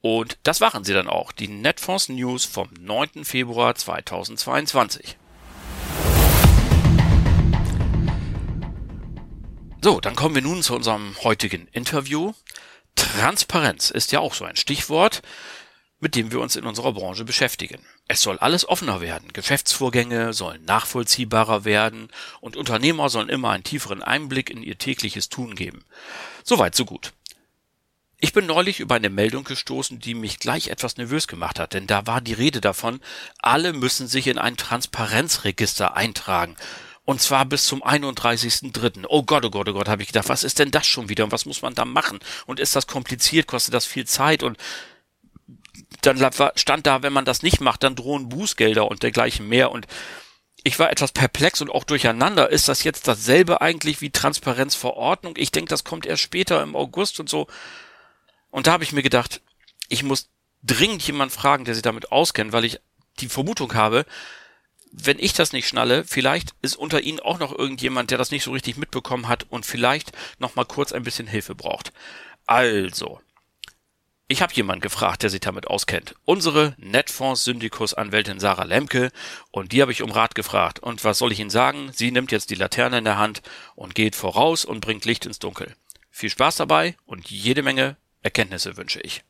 Und 0.00 0.38
das 0.42 0.60
waren 0.60 0.84
sie 0.84 0.92
dann 0.92 1.08
auch, 1.08 1.32
die 1.32 1.48
Netfonds 1.48 2.08
News 2.08 2.44
vom 2.44 2.68
9. 2.78 3.24
Februar 3.24 3.74
2022. 3.74 5.16
So, 9.80 10.00
dann 10.00 10.14
kommen 10.14 10.34
wir 10.34 10.42
nun 10.42 10.62
zu 10.62 10.74
unserem 10.74 11.16
heutigen 11.22 11.66
Interview. 11.68 12.32
Transparenz 12.94 13.90
ist 13.90 14.12
ja 14.12 14.20
auch 14.20 14.34
so 14.34 14.44
ein 14.44 14.56
Stichwort, 14.56 15.22
mit 15.98 16.14
dem 16.14 16.30
wir 16.30 16.40
uns 16.40 16.56
in 16.56 16.66
unserer 16.66 16.92
Branche 16.92 17.24
beschäftigen. 17.24 17.84
Es 18.08 18.20
soll 18.20 18.38
alles 18.38 18.68
offener 18.68 19.00
werden, 19.00 19.32
Geschäftsvorgänge 19.32 20.32
sollen 20.32 20.64
nachvollziehbarer 20.64 21.64
werden 21.64 22.08
und 22.40 22.56
Unternehmer 22.56 23.08
sollen 23.08 23.28
immer 23.28 23.50
einen 23.50 23.64
tieferen 23.64 24.02
Einblick 24.02 24.50
in 24.50 24.62
ihr 24.62 24.76
tägliches 24.76 25.28
Tun 25.28 25.54
geben. 25.54 25.84
Soweit, 26.44 26.74
so 26.74 26.84
gut. 26.84 27.12
Ich 28.24 28.32
bin 28.32 28.46
neulich 28.46 28.78
über 28.78 28.94
eine 28.94 29.10
Meldung 29.10 29.42
gestoßen, 29.42 29.98
die 29.98 30.14
mich 30.14 30.38
gleich 30.38 30.68
etwas 30.68 30.96
nervös 30.96 31.26
gemacht 31.26 31.58
hat, 31.58 31.72
denn 31.72 31.88
da 31.88 32.06
war 32.06 32.20
die 32.20 32.34
Rede 32.34 32.60
davon, 32.60 33.00
alle 33.40 33.72
müssen 33.72 34.06
sich 34.06 34.28
in 34.28 34.38
ein 34.38 34.56
Transparenzregister 34.56 35.96
eintragen. 35.96 36.56
Und 37.04 37.20
zwar 37.20 37.44
bis 37.46 37.64
zum 37.64 37.82
31.3. 37.82 39.06
Oh 39.08 39.24
Gott, 39.24 39.44
oh 39.44 39.50
Gott, 39.50 39.68
oh 39.68 39.72
Gott, 39.72 39.88
habe 39.88 40.02
ich 40.02 40.08
gedacht, 40.08 40.28
was 40.28 40.44
ist 40.44 40.60
denn 40.60 40.70
das 40.70 40.86
schon 40.86 41.08
wieder 41.08 41.24
und 41.24 41.32
was 41.32 41.46
muss 41.46 41.62
man 41.62 41.74
da 41.74 41.84
machen? 41.84 42.20
Und 42.46 42.60
ist 42.60 42.76
das 42.76 42.86
kompliziert, 42.86 43.48
kostet 43.48 43.74
das 43.74 43.86
viel 43.86 44.06
Zeit 44.06 44.44
und 44.44 44.56
dann 46.02 46.18
stand 46.56 46.86
da, 46.86 47.02
wenn 47.02 47.12
man 47.12 47.24
das 47.24 47.42
nicht 47.42 47.60
macht, 47.60 47.82
dann 47.82 47.96
drohen 47.96 48.28
Bußgelder 48.28 48.86
und 48.86 49.02
dergleichen 49.02 49.48
mehr 49.48 49.70
und 49.70 49.86
ich 50.64 50.78
war 50.78 50.90
etwas 50.90 51.12
perplex 51.12 51.60
und 51.60 51.70
auch 51.70 51.84
durcheinander. 51.84 52.50
Ist 52.50 52.68
das 52.68 52.84
jetzt 52.84 53.08
dasselbe 53.08 53.60
eigentlich 53.60 54.00
wie 54.00 54.10
Transparenzverordnung? 54.10 55.34
Ich 55.36 55.50
denke, 55.50 55.68
das 55.68 55.82
kommt 55.82 56.06
erst 56.06 56.22
später 56.22 56.62
im 56.62 56.76
August 56.76 57.18
und 57.18 57.28
so. 57.28 57.48
Und 58.50 58.66
da 58.66 58.72
habe 58.72 58.84
ich 58.84 58.92
mir 58.92 59.02
gedacht, 59.02 59.40
ich 59.88 60.04
muss 60.04 60.28
dringend 60.62 61.02
jemand 61.04 61.32
fragen, 61.32 61.64
der 61.64 61.74
sich 61.74 61.82
damit 61.82 62.12
auskennt, 62.12 62.52
weil 62.52 62.64
ich 62.64 62.80
die 63.18 63.28
Vermutung 63.28 63.74
habe, 63.74 64.06
wenn 64.92 65.18
ich 65.18 65.32
das 65.32 65.52
nicht 65.52 65.66
schnalle, 65.66 66.04
vielleicht 66.04 66.54
ist 66.60 66.76
unter 66.76 67.00
Ihnen 67.00 67.18
auch 67.18 67.38
noch 67.38 67.56
irgendjemand, 67.56 68.10
der 68.10 68.18
das 68.18 68.30
nicht 68.30 68.44
so 68.44 68.52
richtig 68.52 68.76
mitbekommen 68.76 69.26
hat 69.26 69.46
und 69.48 69.66
vielleicht 69.66 70.12
noch 70.38 70.54
mal 70.54 70.64
kurz 70.64 70.92
ein 70.92 71.02
bisschen 71.02 71.26
Hilfe 71.26 71.54
braucht. 71.54 71.92
Also, 72.46 73.20
ich 74.32 74.40
habe 74.40 74.54
jemanden 74.54 74.80
gefragt, 74.80 75.22
der 75.22 75.28
sich 75.28 75.40
damit 75.40 75.66
auskennt. 75.66 76.14
Unsere 76.24 76.74
Netfonds-Syndikus-Anwältin 76.78 78.40
Sarah 78.40 78.64
Lemke 78.64 79.12
und 79.50 79.72
die 79.72 79.82
habe 79.82 79.92
ich 79.92 80.00
um 80.00 80.10
Rat 80.10 80.34
gefragt. 80.34 80.78
Und 80.78 81.04
was 81.04 81.18
soll 81.18 81.32
ich 81.32 81.40
Ihnen 81.40 81.50
sagen? 81.50 81.90
Sie 81.92 82.10
nimmt 82.10 82.32
jetzt 82.32 82.48
die 82.48 82.54
Laterne 82.54 82.96
in 82.98 83.04
der 83.04 83.18
Hand 83.18 83.42
und 83.74 83.94
geht 83.94 84.16
voraus 84.16 84.64
und 84.64 84.80
bringt 84.80 85.04
Licht 85.04 85.26
ins 85.26 85.38
Dunkel. 85.38 85.76
Viel 86.10 86.30
Spaß 86.30 86.56
dabei 86.56 86.96
und 87.04 87.30
jede 87.30 87.62
Menge 87.62 87.98
Erkenntnisse 88.22 88.78
wünsche 88.78 89.00
ich. 89.00 89.22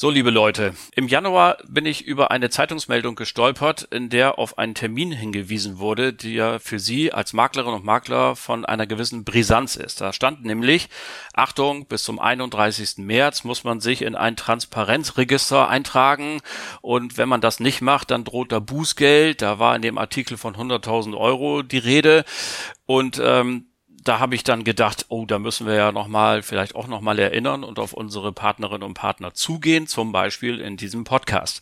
So, 0.00 0.08
liebe 0.08 0.30
Leute, 0.30 0.72
im 0.96 1.08
Januar 1.08 1.58
bin 1.68 1.84
ich 1.84 2.06
über 2.06 2.30
eine 2.30 2.48
Zeitungsmeldung 2.48 3.16
gestolpert, 3.16 3.82
in 3.90 4.08
der 4.08 4.38
auf 4.38 4.56
einen 4.56 4.74
Termin 4.74 5.12
hingewiesen 5.12 5.78
wurde, 5.78 6.14
der 6.14 6.58
für 6.58 6.78
Sie 6.78 7.12
als 7.12 7.34
Maklerin 7.34 7.74
und 7.74 7.84
Makler 7.84 8.34
von 8.34 8.64
einer 8.64 8.86
gewissen 8.86 9.24
Brisanz 9.24 9.76
ist. 9.76 10.00
Da 10.00 10.14
stand 10.14 10.42
nämlich, 10.42 10.88
Achtung, 11.34 11.84
bis 11.84 12.02
zum 12.02 12.18
31. 12.18 12.96
März 12.96 13.44
muss 13.44 13.62
man 13.62 13.80
sich 13.80 14.00
in 14.00 14.14
ein 14.14 14.36
Transparenzregister 14.36 15.68
eintragen 15.68 16.40
und 16.80 17.18
wenn 17.18 17.28
man 17.28 17.42
das 17.42 17.60
nicht 17.60 17.82
macht, 17.82 18.10
dann 18.10 18.24
droht 18.24 18.52
da 18.52 18.58
Bußgeld. 18.58 19.42
Da 19.42 19.58
war 19.58 19.76
in 19.76 19.82
dem 19.82 19.98
Artikel 19.98 20.38
von 20.38 20.56
100.000 20.56 21.14
Euro 21.14 21.60
die 21.60 21.76
Rede 21.76 22.24
und 22.86 23.20
ähm, 23.22 23.69
da 24.02 24.18
habe 24.18 24.34
ich 24.34 24.44
dann 24.44 24.64
gedacht, 24.64 25.06
oh, 25.08 25.26
da 25.26 25.38
müssen 25.38 25.66
wir 25.66 25.74
ja 25.74 25.92
nochmal, 25.92 26.42
vielleicht 26.42 26.74
auch 26.74 26.86
nochmal 26.86 27.18
erinnern 27.18 27.64
und 27.64 27.78
auf 27.78 27.92
unsere 27.92 28.32
Partnerinnen 28.32 28.82
und 28.82 28.94
Partner 28.94 29.34
zugehen, 29.34 29.86
zum 29.86 30.12
Beispiel 30.12 30.60
in 30.60 30.76
diesem 30.76 31.04
Podcast. 31.04 31.60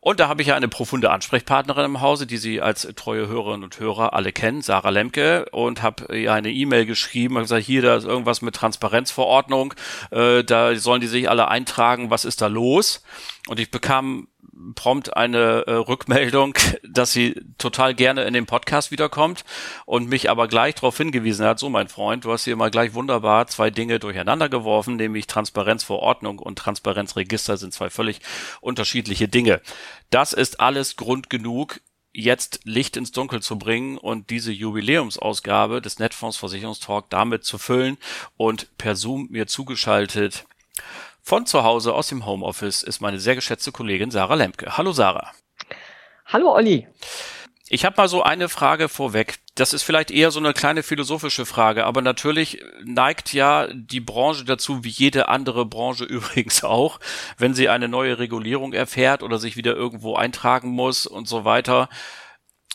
Und 0.00 0.20
da 0.20 0.28
habe 0.28 0.42
ich 0.42 0.48
ja 0.48 0.54
eine 0.54 0.68
profunde 0.68 1.10
Ansprechpartnerin 1.10 1.86
im 1.86 2.00
Hause, 2.02 2.26
die 2.26 2.36
Sie 2.36 2.60
als 2.60 2.86
treue 2.94 3.26
Hörerinnen 3.26 3.64
und 3.64 3.80
Hörer 3.80 4.12
alle 4.12 4.32
kennen, 4.32 4.60
Sarah 4.60 4.90
Lemke, 4.90 5.46
und 5.50 5.80
habe 5.80 6.14
ihr 6.14 6.30
eine 6.30 6.50
E-Mail 6.50 6.84
geschrieben 6.84 7.36
und 7.36 7.42
gesagt, 7.42 7.64
hier, 7.64 7.80
da 7.80 7.96
ist 7.96 8.04
irgendwas 8.04 8.42
mit 8.42 8.54
Transparenzverordnung, 8.54 9.72
äh, 10.10 10.44
da 10.44 10.74
sollen 10.76 11.00
die 11.00 11.06
sich 11.06 11.30
alle 11.30 11.48
eintragen, 11.48 12.10
was 12.10 12.26
ist 12.26 12.42
da 12.42 12.48
los? 12.48 13.02
Und 13.48 13.58
ich 13.58 13.70
bekam 13.70 14.28
prompt 14.74 15.16
eine 15.16 15.64
äh, 15.66 15.72
Rückmeldung, 15.72 16.54
dass 16.82 17.12
sie 17.12 17.40
total 17.58 17.94
gerne 17.94 18.24
in 18.24 18.34
den 18.34 18.46
Podcast 18.46 18.90
wiederkommt 18.90 19.44
und 19.86 20.08
mich 20.08 20.30
aber 20.30 20.48
gleich 20.48 20.74
darauf 20.76 20.96
hingewiesen 20.96 21.46
hat, 21.46 21.58
so 21.58 21.68
mein 21.68 21.88
Freund, 21.88 22.24
du 22.24 22.32
hast 22.32 22.44
hier 22.44 22.56
mal 22.56 22.70
gleich 22.70 22.94
wunderbar 22.94 23.46
zwei 23.46 23.70
Dinge 23.70 23.98
durcheinander 23.98 24.48
geworfen, 24.48 24.96
nämlich 24.96 25.26
Transparenzverordnung 25.26 26.38
und 26.38 26.58
Transparenzregister 26.58 27.56
sind 27.56 27.72
zwei 27.72 27.90
völlig 27.90 28.20
unterschiedliche 28.60 29.28
Dinge. 29.28 29.60
Das 30.10 30.32
ist 30.32 30.60
alles 30.60 30.96
Grund 30.96 31.30
genug, 31.30 31.80
jetzt 32.12 32.60
Licht 32.64 32.96
ins 32.96 33.10
Dunkel 33.10 33.42
zu 33.42 33.58
bringen 33.58 33.98
und 33.98 34.30
diese 34.30 34.52
Jubiläumsausgabe 34.52 35.82
des 35.82 35.98
Netfonds 35.98 36.36
Versicherungstalk 36.36 37.10
damit 37.10 37.44
zu 37.44 37.58
füllen 37.58 37.98
und 38.36 38.78
per 38.78 38.94
Zoom 38.94 39.26
mir 39.30 39.46
zugeschaltet 39.48 40.46
von 41.24 41.46
zu 41.46 41.64
Hause 41.64 41.94
aus 41.94 42.08
dem 42.08 42.26
Homeoffice 42.26 42.82
ist 42.82 43.00
meine 43.00 43.18
sehr 43.18 43.34
geschätzte 43.34 43.72
Kollegin 43.72 44.10
Sarah 44.10 44.34
Lemke. 44.34 44.76
Hallo 44.76 44.92
Sarah. 44.92 45.32
Hallo 46.26 46.52
Olli. 46.52 46.86
Ich 47.66 47.86
habe 47.86 47.96
mal 47.96 48.08
so 48.08 48.22
eine 48.22 48.50
Frage 48.50 48.90
vorweg. 48.90 49.38
Das 49.54 49.72
ist 49.72 49.84
vielleicht 49.84 50.10
eher 50.10 50.30
so 50.30 50.38
eine 50.38 50.52
kleine 50.52 50.82
philosophische 50.82 51.46
Frage, 51.46 51.86
aber 51.86 52.02
natürlich 52.02 52.62
neigt 52.84 53.32
ja 53.32 53.68
die 53.72 54.00
Branche 54.00 54.44
dazu, 54.44 54.84
wie 54.84 54.90
jede 54.90 55.28
andere 55.28 55.64
Branche 55.64 56.04
übrigens 56.04 56.62
auch, 56.62 57.00
wenn 57.38 57.54
sie 57.54 57.70
eine 57.70 57.88
neue 57.88 58.18
Regulierung 58.18 58.74
erfährt 58.74 59.22
oder 59.22 59.38
sich 59.38 59.56
wieder 59.56 59.74
irgendwo 59.74 60.16
eintragen 60.16 60.68
muss 60.68 61.06
und 61.06 61.26
so 61.26 61.46
weiter, 61.46 61.88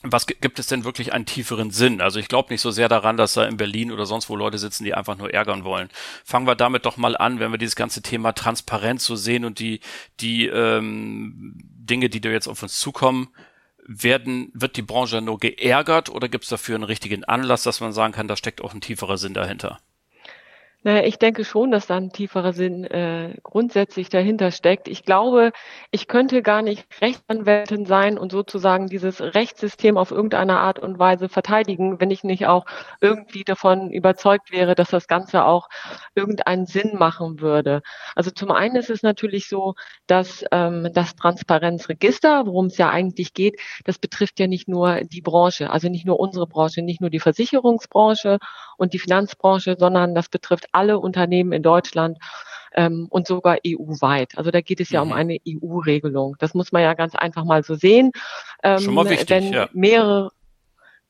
was 0.02 0.28
gibt 0.28 0.60
es 0.60 0.68
denn 0.68 0.86
wirklich 0.86 1.12
einen 1.12 1.26
tieferen 1.26 1.72
Sinn? 1.72 2.00
Also 2.00 2.20
ich 2.20 2.30
glaube 2.30 2.54
nicht 2.54 2.62
so 2.62 2.72
sehr 2.72 2.88
daran, 2.88 3.18
dass 3.18 3.34
da 3.34 3.46
in 3.46 3.58
Berlin 3.58 3.92
oder 3.92 4.06
sonst 4.06 4.30
wo 4.30 4.36
Leute 4.36 4.58
sitzen, 4.58 4.86
die 4.86 4.94
einfach 4.94 5.18
nur 5.18 5.34
ärgern 5.34 5.66
wollen. 5.66 5.90
Fangen 6.24 6.48
wir 6.48 6.56
damit 6.56 6.86
doch 6.86 6.96
mal 6.98 7.18
an, 7.18 7.40
wenn 7.40 7.52
wir 7.52 7.58
dieses 7.58 7.76
ganze 7.76 8.02
Thema 8.02 8.32
Transparenz 8.32 9.04
so 9.06 9.16
sehen 9.16 9.44
und 9.44 9.60
die 9.60 9.82
die 10.22 10.48
ähm, 10.48 11.54
Dinge, 11.56 12.10
die 12.10 12.22
da 12.22 12.30
jetzt 12.30 12.48
auf 12.48 12.64
uns 12.64 12.80
zukommen, 12.80 13.30
werden 13.86 14.52
wird 14.54 14.78
die 14.78 14.84
Branche 14.84 15.22
nur 15.22 15.40
geärgert 15.40 16.10
oder 16.10 16.30
gibt 16.30 16.44
es 16.46 16.50
dafür 16.50 16.76
einen 16.76 16.84
richtigen 16.84 17.26
Anlass, 17.26 17.64
dass 17.64 17.82
man 17.82 17.92
sagen 17.92 18.14
kann, 18.14 18.28
da 18.28 18.38
steckt 18.38 18.62
auch 18.62 18.74
ein 18.74 18.82
tieferer 18.82 19.18
Sinn 19.18 19.34
dahinter? 19.34 19.80
Naja, 20.82 21.04
ich 21.06 21.20
denke 21.20 21.44
schon, 21.44 21.72
dass 21.72 21.88
da 21.88 21.98
ein 21.98 22.10
tieferer 22.14 22.54
Sinn 22.54 22.86
äh, 22.86 23.36
grundsätzlich 23.44 24.08
dahinter 24.08 24.50
steckt. 24.52 24.88
Ich 24.88 25.04
glaube, 25.04 25.52
ich 25.92 26.08
könnte 26.08 26.42
gar 26.42 26.62
nicht 26.62 26.88
Rechtsanwältin 27.02 27.86
sein 27.86 28.18
und 28.18 28.32
sozusagen 28.32 28.88
dieses 28.88 29.20
Rechtssystem 29.20 29.98
auf 29.98 30.12
irgendeine 30.12 30.58
Art 30.60 30.80
und 30.80 30.98
Weise 30.98 31.28
verteidigen, 31.28 32.00
wenn 32.00 32.12
ich 32.12 32.24
nicht 32.24 32.48
auch 32.48 32.66
irgendwie 33.02 33.44
davon 33.44 33.92
überzeugt 33.92 34.54
wäre, 34.54 34.74
dass 34.74 34.90
das 34.90 35.08
Ganze 35.10 35.44
auch 35.44 35.68
irgendeinen 36.16 36.66
Sinn 36.66 36.96
machen 36.98 37.42
würde. 37.42 37.82
Also 38.16 38.32
zum 38.32 38.50
einen 38.52 38.78
ist 38.78 38.90
es 38.90 39.04
natürlich 39.04 39.50
so, 39.50 39.76
dass 40.08 40.46
ähm, 40.54 40.90
das 40.94 41.14
Transparenzregister, 41.18 42.46
worum 42.46 42.68
es 42.68 42.78
ja 42.78 42.90
eigentlich 42.90 43.34
geht, 43.34 43.60
das 43.84 44.00
betrifft 44.00 44.40
ja 44.40 44.48
nicht 44.48 44.70
nur 44.70 45.02
die 45.04 45.22
Branche, 45.22 45.72
also 45.72 45.90
nicht 45.90 46.06
nur 46.06 46.22
unsere 46.22 46.48
Branche, 46.48 46.82
nicht 46.82 47.02
nur 47.02 47.10
die 47.10 47.20
Versicherungsbranche 47.20 48.40
und 48.80 48.94
die 48.94 49.00
Finanzbranche, 49.00 49.76
sondern 49.78 50.16
das 50.16 50.30
betrifft 50.30 50.68
alle 50.72 51.00
Unternehmen 51.00 51.52
in 51.52 51.64
Deutschland 51.64 52.18
ähm, 52.74 53.08
und 53.10 53.28
sogar 53.28 53.58
EU-weit. 53.66 54.38
Also 54.38 54.52
da 54.52 54.62
geht 54.62 54.80
es 54.80 54.90
ja 54.90 55.04
mhm. 55.04 55.12
um 55.12 55.18
eine 55.18 55.38
EU-Regelung. 55.48 56.36
Das 56.40 56.54
muss 56.54 56.72
man 56.72 56.82
ja 56.82 56.94
ganz 56.94 57.16
einfach 57.16 57.44
mal 57.44 57.64
so 57.64 57.76
sehen. 57.76 58.12
Ähm, 58.64 58.80
Schon 58.80 58.94
mal 58.94 59.10
wichtig, 59.10 59.30
wenn 59.30 59.54
ja. 59.54 59.70
mehrere 59.74 60.32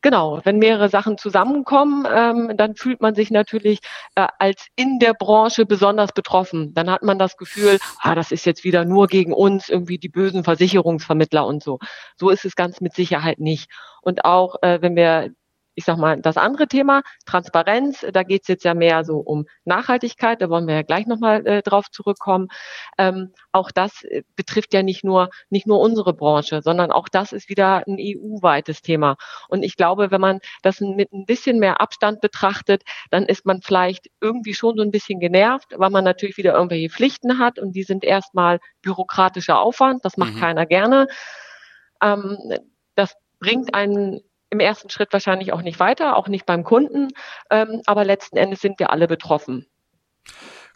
Genau, 0.02 0.40
wenn 0.46 0.60
mehrere 0.60 0.88
Sachen 0.88 1.18
zusammenkommen, 1.18 2.08
ähm, 2.10 2.56
dann 2.56 2.76
fühlt 2.76 3.02
man 3.02 3.16
sich 3.16 3.32
natürlich 3.32 3.80
äh, 4.16 4.28
als 4.40 4.68
in 4.78 4.98
der 5.00 5.14
Branche 5.14 5.66
besonders 5.66 6.14
betroffen. 6.14 6.74
Dann 6.74 6.90
hat 6.90 7.04
man 7.04 7.20
das 7.20 7.36
Gefühl, 7.36 7.80
ah, 8.00 8.16
das 8.16 8.32
ist 8.32 8.46
jetzt 8.46 8.64
wieder 8.64 8.86
nur 8.86 9.08
gegen 9.08 9.34
uns, 9.34 9.68
irgendwie 9.68 9.98
die 9.98 10.08
bösen 10.08 10.46
Versicherungsvermittler 10.46 11.46
und 11.46 11.62
so. 11.62 11.80
So 12.16 12.30
ist 12.30 12.46
es 12.46 12.56
ganz 12.56 12.80
mit 12.80 12.94
Sicherheit 12.94 13.40
nicht. 13.40 13.70
Und 14.02 14.24
auch 14.24 14.56
äh, 14.62 14.82
wenn 14.82 14.96
wir 14.96 15.32
ich 15.80 15.86
sag 15.86 15.98
mal, 15.98 16.20
das 16.20 16.36
andere 16.36 16.68
Thema, 16.68 17.04
Transparenz, 17.26 18.06
da 18.12 18.24
geht 18.24 18.42
es 18.42 18.50
jetzt 18.50 18.66
ja 18.66 18.74
mehr 18.74 19.06
so 19.06 19.20
um 19.20 19.46
Nachhaltigkeit, 19.64 20.42
da 20.42 20.50
wollen 20.50 20.68
wir 20.68 20.76
ja 20.76 20.82
gleich 20.82 21.08
nochmal 21.08 21.48
äh, 21.48 21.62
drauf 21.62 21.90
zurückkommen. 21.90 22.50
Ähm, 22.98 23.32
auch 23.54 23.72
das 23.72 24.04
äh, 24.04 24.24
betrifft 24.36 24.74
ja 24.74 24.84
nicht 24.84 25.06
nur, 25.06 25.30
nicht 25.50 25.68
nur 25.68 25.80
unsere 25.80 26.14
Branche, 26.14 26.62
sondern 26.62 26.92
auch 26.92 27.08
das 27.08 27.32
ist 27.32 27.48
wieder 27.48 27.88
ein 27.88 27.96
EU-weites 27.98 28.82
Thema. 28.82 29.16
Und 29.48 29.64
ich 29.64 29.78
glaube, 29.78 30.12
wenn 30.12 30.20
man 30.20 30.40
das 30.64 30.82
mit 30.82 31.14
ein 31.14 31.26
bisschen 31.26 31.60
mehr 31.60 31.80
Abstand 31.80 32.20
betrachtet, 32.20 32.84
dann 33.10 33.24
ist 33.24 33.46
man 33.46 33.62
vielleicht 33.62 34.10
irgendwie 34.20 34.56
schon 34.56 34.76
so 34.76 34.84
ein 34.84 34.92
bisschen 34.92 35.22
genervt, 35.22 35.76
weil 35.78 35.92
man 35.92 36.04
natürlich 36.04 36.36
wieder 36.36 36.56
irgendwelche 36.56 36.90
Pflichten 36.90 37.40
hat 37.40 37.58
und 37.58 37.72
die 37.72 37.84
sind 37.84 38.04
erstmal 38.04 38.60
bürokratischer 38.82 39.58
Aufwand, 39.58 40.04
das 40.04 40.18
macht 40.18 40.34
mhm. 40.34 40.40
keiner 40.42 40.66
gerne. 40.66 41.08
Ähm, 42.02 42.38
das 42.96 43.16
bringt 43.40 43.74
einen 43.74 44.20
im 44.50 44.60
ersten 44.60 44.90
Schritt 44.90 45.14
wahrscheinlich 45.14 45.54
auch 45.54 45.62
nicht 45.62 45.80
weiter, 45.80 46.16
auch 46.16 46.28
nicht 46.28 46.46
beim 46.46 46.64
Kunden, 46.64 47.10
ähm, 47.50 47.82
aber 47.86 48.06
letzten 48.06 48.38
Endes 48.38 48.62
sind 48.62 48.80
wir 48.80 48.92
alle 48.92 49.08
betroffen. 49.08 49.68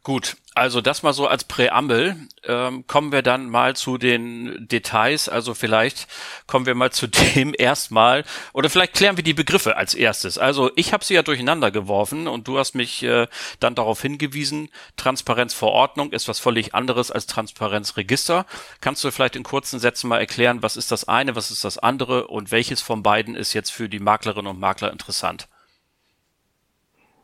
Gut, 0.03 0.35
also 0.53 0.81
das 0.81 1.01
mal 1.01 1.13
so 1.13 1.27
als 1.27 1.45
Präambel. 1.45 2.17
Ähm, 2.43 2.85
kommen 2.87 3.13
wir 3.13 3.21
dann 3.21 3.49
mal 3.49 3.73
zu 3.73 3.97
den 3.97 4.67
Details. 4.67 5.29
Also 5.29 5.53
vielleicht 5.53 6.07
kommen 6.45 6.65
wir 6.65 6.75
mal 6.75 6.91
zu 6.91 7.07
dem 7.35 7.53
erstmal 7.57 8.25
oder 8.51 8.69
vielleicht 8.69 8.95
klären 8.95 9.15
wir 9.15 9.23
die 9.23 9.33
Begriffe 9.33 9.77
als 9.77 9.93
erstes. 9.93 10.37
Also 10.37 10.71
ich 10.75 10.91
habe 10.91 11.05
sie 11.05 11.13
ja 11.13 11.23
durcheinander 11.23 11.71
geworfen 11.71 12.27
und 12.27 12.49
du 12.49 12.59
hast 12.59 12.75
mich 12.75 13.01
äh, 13.03 13.27
dann 13.61 13.75
darauf 13.75 14.01
hingewiesen, 14.01 14.67
Transparenzverordnung 14.97 16.11
ist 16.11 16.27
was 16.27 16.39
völlig 16.39 16.75
anderes 16.75 17.09
als 17.09 17.25
Transparenzregister. 17.25 18.45
Kannst 18.81 19.05
du 19.05 19.11
vielleicht 19.11 19.37
in 19.37 19.43
kurzen 19.43 19.79
Sätzen 19.79 20.09
mal 20.09 20.19
erklären, 20.19 20.63
was 20.63 20.75
ist 20.75 20.91
das 20.91 21.07
eine, 21.07 21.37
was 21.37 21.49
ist 21.49 21.63
das 21.63 21.77
andere 21.77 22.27
und 22.27 22.51
welches 22.51 22.81
von 22.81 23.03
beiden 23.03 23.35
ist 23.35 23.53
jetzt 23.53 23.71
für 23.71 23.87
die 23.87 23.99
Maklerinnen 23.99 24.47
und 24.51 24.59
Makler 24.59 24.91
interessant? 24.91 25.47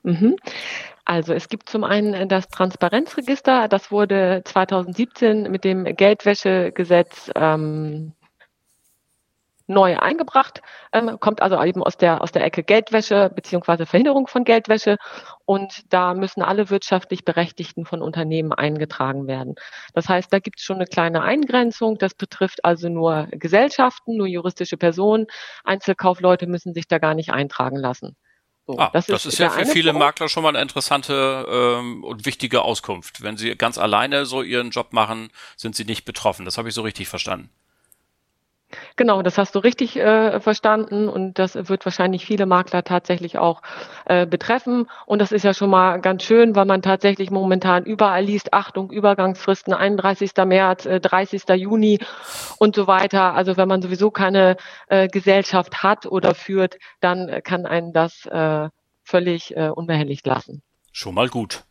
Mhm. 0.03 0.37
Also 1.09 1.33
es 1.33 1.49
gibt 1.49 1.69
zum 1.69 1.83
einen 1.83 2.29
das 2.29 2.49
Transparenzregister, 2.49 3.67
das 3.67 3.89
wurde 3.91 4.43
2017 4.45 5.49
mit 5.49 5.63
dem 5.63 5.85
Geldwäschegesetz 5.85 7.31
ähm, 7.33 8.13
neu 9.65 9.97
eingebracht, 9.97 10.61
ähm, 10.93 11.19
kommt 11.19 11.41
also 11.41 11.59
eben 11.63 11.81
aus 11.81 11.97
der, 11.97 12.21
aus 12.21 12.31
der 12.31 12.43
Ecke 12.43 12.61
Geldwäsche 12.61 13.31
beziehungsweise 13.33 13.87
Verhinderung 13.87 14.27
von 14.27 14.43
Geldwäsche. 14.43 14.97
Und 15.45 15.91
da 15.91 16.13
müssen 16.13 16.43
alle 16.43 16.69
wirtschaftlich 16.69 17.25
Berechtigten 17.25 17.85
von 17.85 18.03
Unternehmen 18.03 18.53
eingetragen 18.53 19.25
werden. 19.25 19.55
Das 19.95 20.07
heißt, 20.09 20.31
da 20.31 20.37
gibt 20.37 20.59
es 20.59 20.63
schon 20.63 20.75
eine 20.75 20.85
kleine 20.85 21.23
Eingrenzung. 21.23 21.97
Das 21.97 22.13
betrifft 22.13 22.63
also 22.63 22.87
nur 22.87 23.29
Gesellschaften, 23.31 24.15
nur 24.15 24.27
juristische 24.27 24.77
Personen. 24.77 25.25
Einzelkaufleute 25.63 26.45
müssen 26.45 26.75
sich 26.75 26.87
da 26.87 26.99
gar 26.99 27.15
nicht 27.15 27.31
eintragen 27.31 27.77
lassen. 27.77 28.15
So, 28.69 28.77
ah, 28.77 28.91
das, 28.93 29.07
das 29.07 29.25
ist, 29.25 29.33
ist 29.33 29.39
ja 29.39 29.49
für 29.49 29.65
viele 29.65 29.93
Punkt. 29.93 30.05
Makler 30.05 30.29
schon 30.29 30.43
mal 30.43 30.49
eine 30.49 30.61
interessante 30.61 31.47
ähm, 31.49 32.03
und 32.03 32.27
wichtige 32.27 32.61
Auskunft. 32.61 33.23
Wenn 33.23 33.35
sie 33.35 33.55
ganz 33.55 33.79
alleine 33.79 34.27
so 34.27 34.43
ihren 34.43 34.69
Job 34.69 34.93
machen, 34.93 35.31
sind 35.57 35.75
sie 35.75 35.85
nicht 35.85 36.05
betroffen. 36.05 36.45
Das 36.45 36.59
habe 36.59 36.69
ich 36.69 36.75
so 36.75 36.83
richtig 36.83 37.07
verstanden. 37.07 37.49
Genau, 38.95 39.21
das 39.21 39.37
hast 39.37 39.55
du 39.55 39.59
richtig 39.59 39.97
äh, 39.97 40.39
verstanden 40.39 41.09
und 41.09 41.39
das 41.39 41.55
wird 41.55 41.85
wahrscheinlich 41.85 42.25
viele 42.25 42.45
Makler 42.45 42.83
tatsächlich 42.83 43.37
auch 43.37 43.61
äh, 44.05 44.27
betreffen. 44.27 44.87
Und 45.05 45.19
das 45.19 45.31
ist 45.31 45.43
ja 45.43 45.53
schon 45.53 45.69
mal 45.69 45.99
ganz 45.99 46.23
schön, 46.23 46.55
weil 46.55 46.65
man 46.65 46.81
tatsächlich 46.81 47.31
momentan 47.31 47.83
überall 47.83 48.23
liest, 48.23 48.53
Achtung, 48.53 48.91
Übergangsfristen 48.91 49.73
31. 49.73 50.31
März, 50.45 50.85
äh, 50.85 50.99
30. 50.99 51.43
Juni 51.55 51.99
und 52.59 52.75
so 52.75 52.85
weiter. 52.87 53.33
Also 53.33 53.57
wenn 53.57 53.67
man 53.67 53.81
sowieso 53.81 54.11
keine 54.11 54.57
äh, 54.87 55.07
Gesellschaft 55.07 55.81
hat 55.81 56.05
oder 56.05 56.35
führt, 56.35 56.77
dann 56.99 57.41
kann 57.43 57.65
einen 57.65 57.93
das 57.93 58.25
äh, 58.27 58.69
völlig 59.03 59.55
äh, 59.55 59.69
unbehelligt 59.69 60.27
lassen. 60.27 60.61
Schon 60.91 61.15
mal 61.15 61.27
gut. 61.27 61.63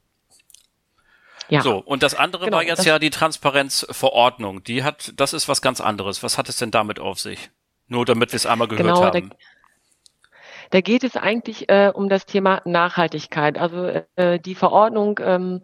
Ja. 1.48 1.62
So, 1.62 1.78
und 1.78 2.02
das 2.02 2.14
andere 2.14 2.46
genau, 2.46 2.58
war 2.58 2.64
jetzt 2.64 2.84
ja 2.84 2.98
die 2.98 3.10
Transparenzverordnung. 3.10 4.62
Die 4.64 4.84
hat, 4.84 5.12
das 5.16 5.32
ist 5.32 5.48
was 5.48 5.62
ganz 5.62 5.80
anderes. 5.80 6.22
Was 6.22 6.36
hat 6.36 6.48
es 6.48 6.56
denn 6.56 6.70
damit 6.70 7.00
auf 7.00 7.18
sich? 7.18 7.50
Nur 7.86 8.04
damit 8.04 8.32
wir 8.32 8.36
es 8.36 8.46
einmal 8.46 8.68
gehört 8.68 8.86
genau, 8.86 9.02
haben. 9.02 9.30
Da, 9.30 9.36
da 10.70 10.80
geht 10.82 11.04
es 11.04 11.16
eigentlich 11.16 11.70
äh, 11.70 11.90
um 11.94 12.10
das 12.10 12.26
Thema 12.26 12.60
Nachhaltigkeit. 12.66 13.56
Also 13.56 14.02
äh, 14.16 14.38
die 14.38 14.54
Verordnung 14.54 15.18
ähm, 15.22 15.62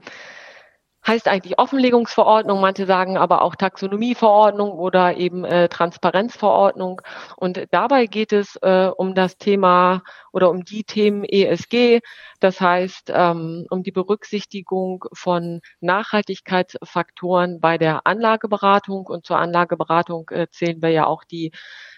heißt 1.06 1.28
eigentlich 1.28 1.58
Offenlegungsverordnung, 1.58 2.61
manche 2.61 2.87
sagen 2.87 3.16
aber 3.16 3.42
auch 3.42 3.56
Taxonomieverordnung 3.56 4.73
oder 4.73 5.16
eben 5.16 5.44
äh, 5.44 5.68
Transparenzverordnung. 5.68 7.02
Und 7.37 7.66
dabei 7.70 8.06
geht 8.06 8.32
es 8.32 8.56
äh, 8.62 8.90
um 8.96 9.14
das 9.14 9.37
Thema 9.37 10.02
oder 10.32 10.50
um 10.50 10.64
die 10.64 10.84
Themen 10.84 11.25
ESG, 11.25 12.00
das 12.40 12.61
heißt 12.61 13.12
ähm, 13.14 13.66
um 13.70 13.82
die 13.82 13.92
Berücksichtigung 13.92 15.04
von 15.12 15.61
Nachhaltigkeitsfaktoren 15.80 17.61
bei 17.61 17.78
der 17.78 18.06
Anlageberatung. 18.06 19.06
Und 19.06 19.26
zur 19.26 19.38
Anlageberatung 19.38 20.30
äh, 20.30 20.49
zählen 20.50 20.80
wir 20.82 20.90
ja 20.90 21.06
auch 21.06 21.25
die 21.25 21.52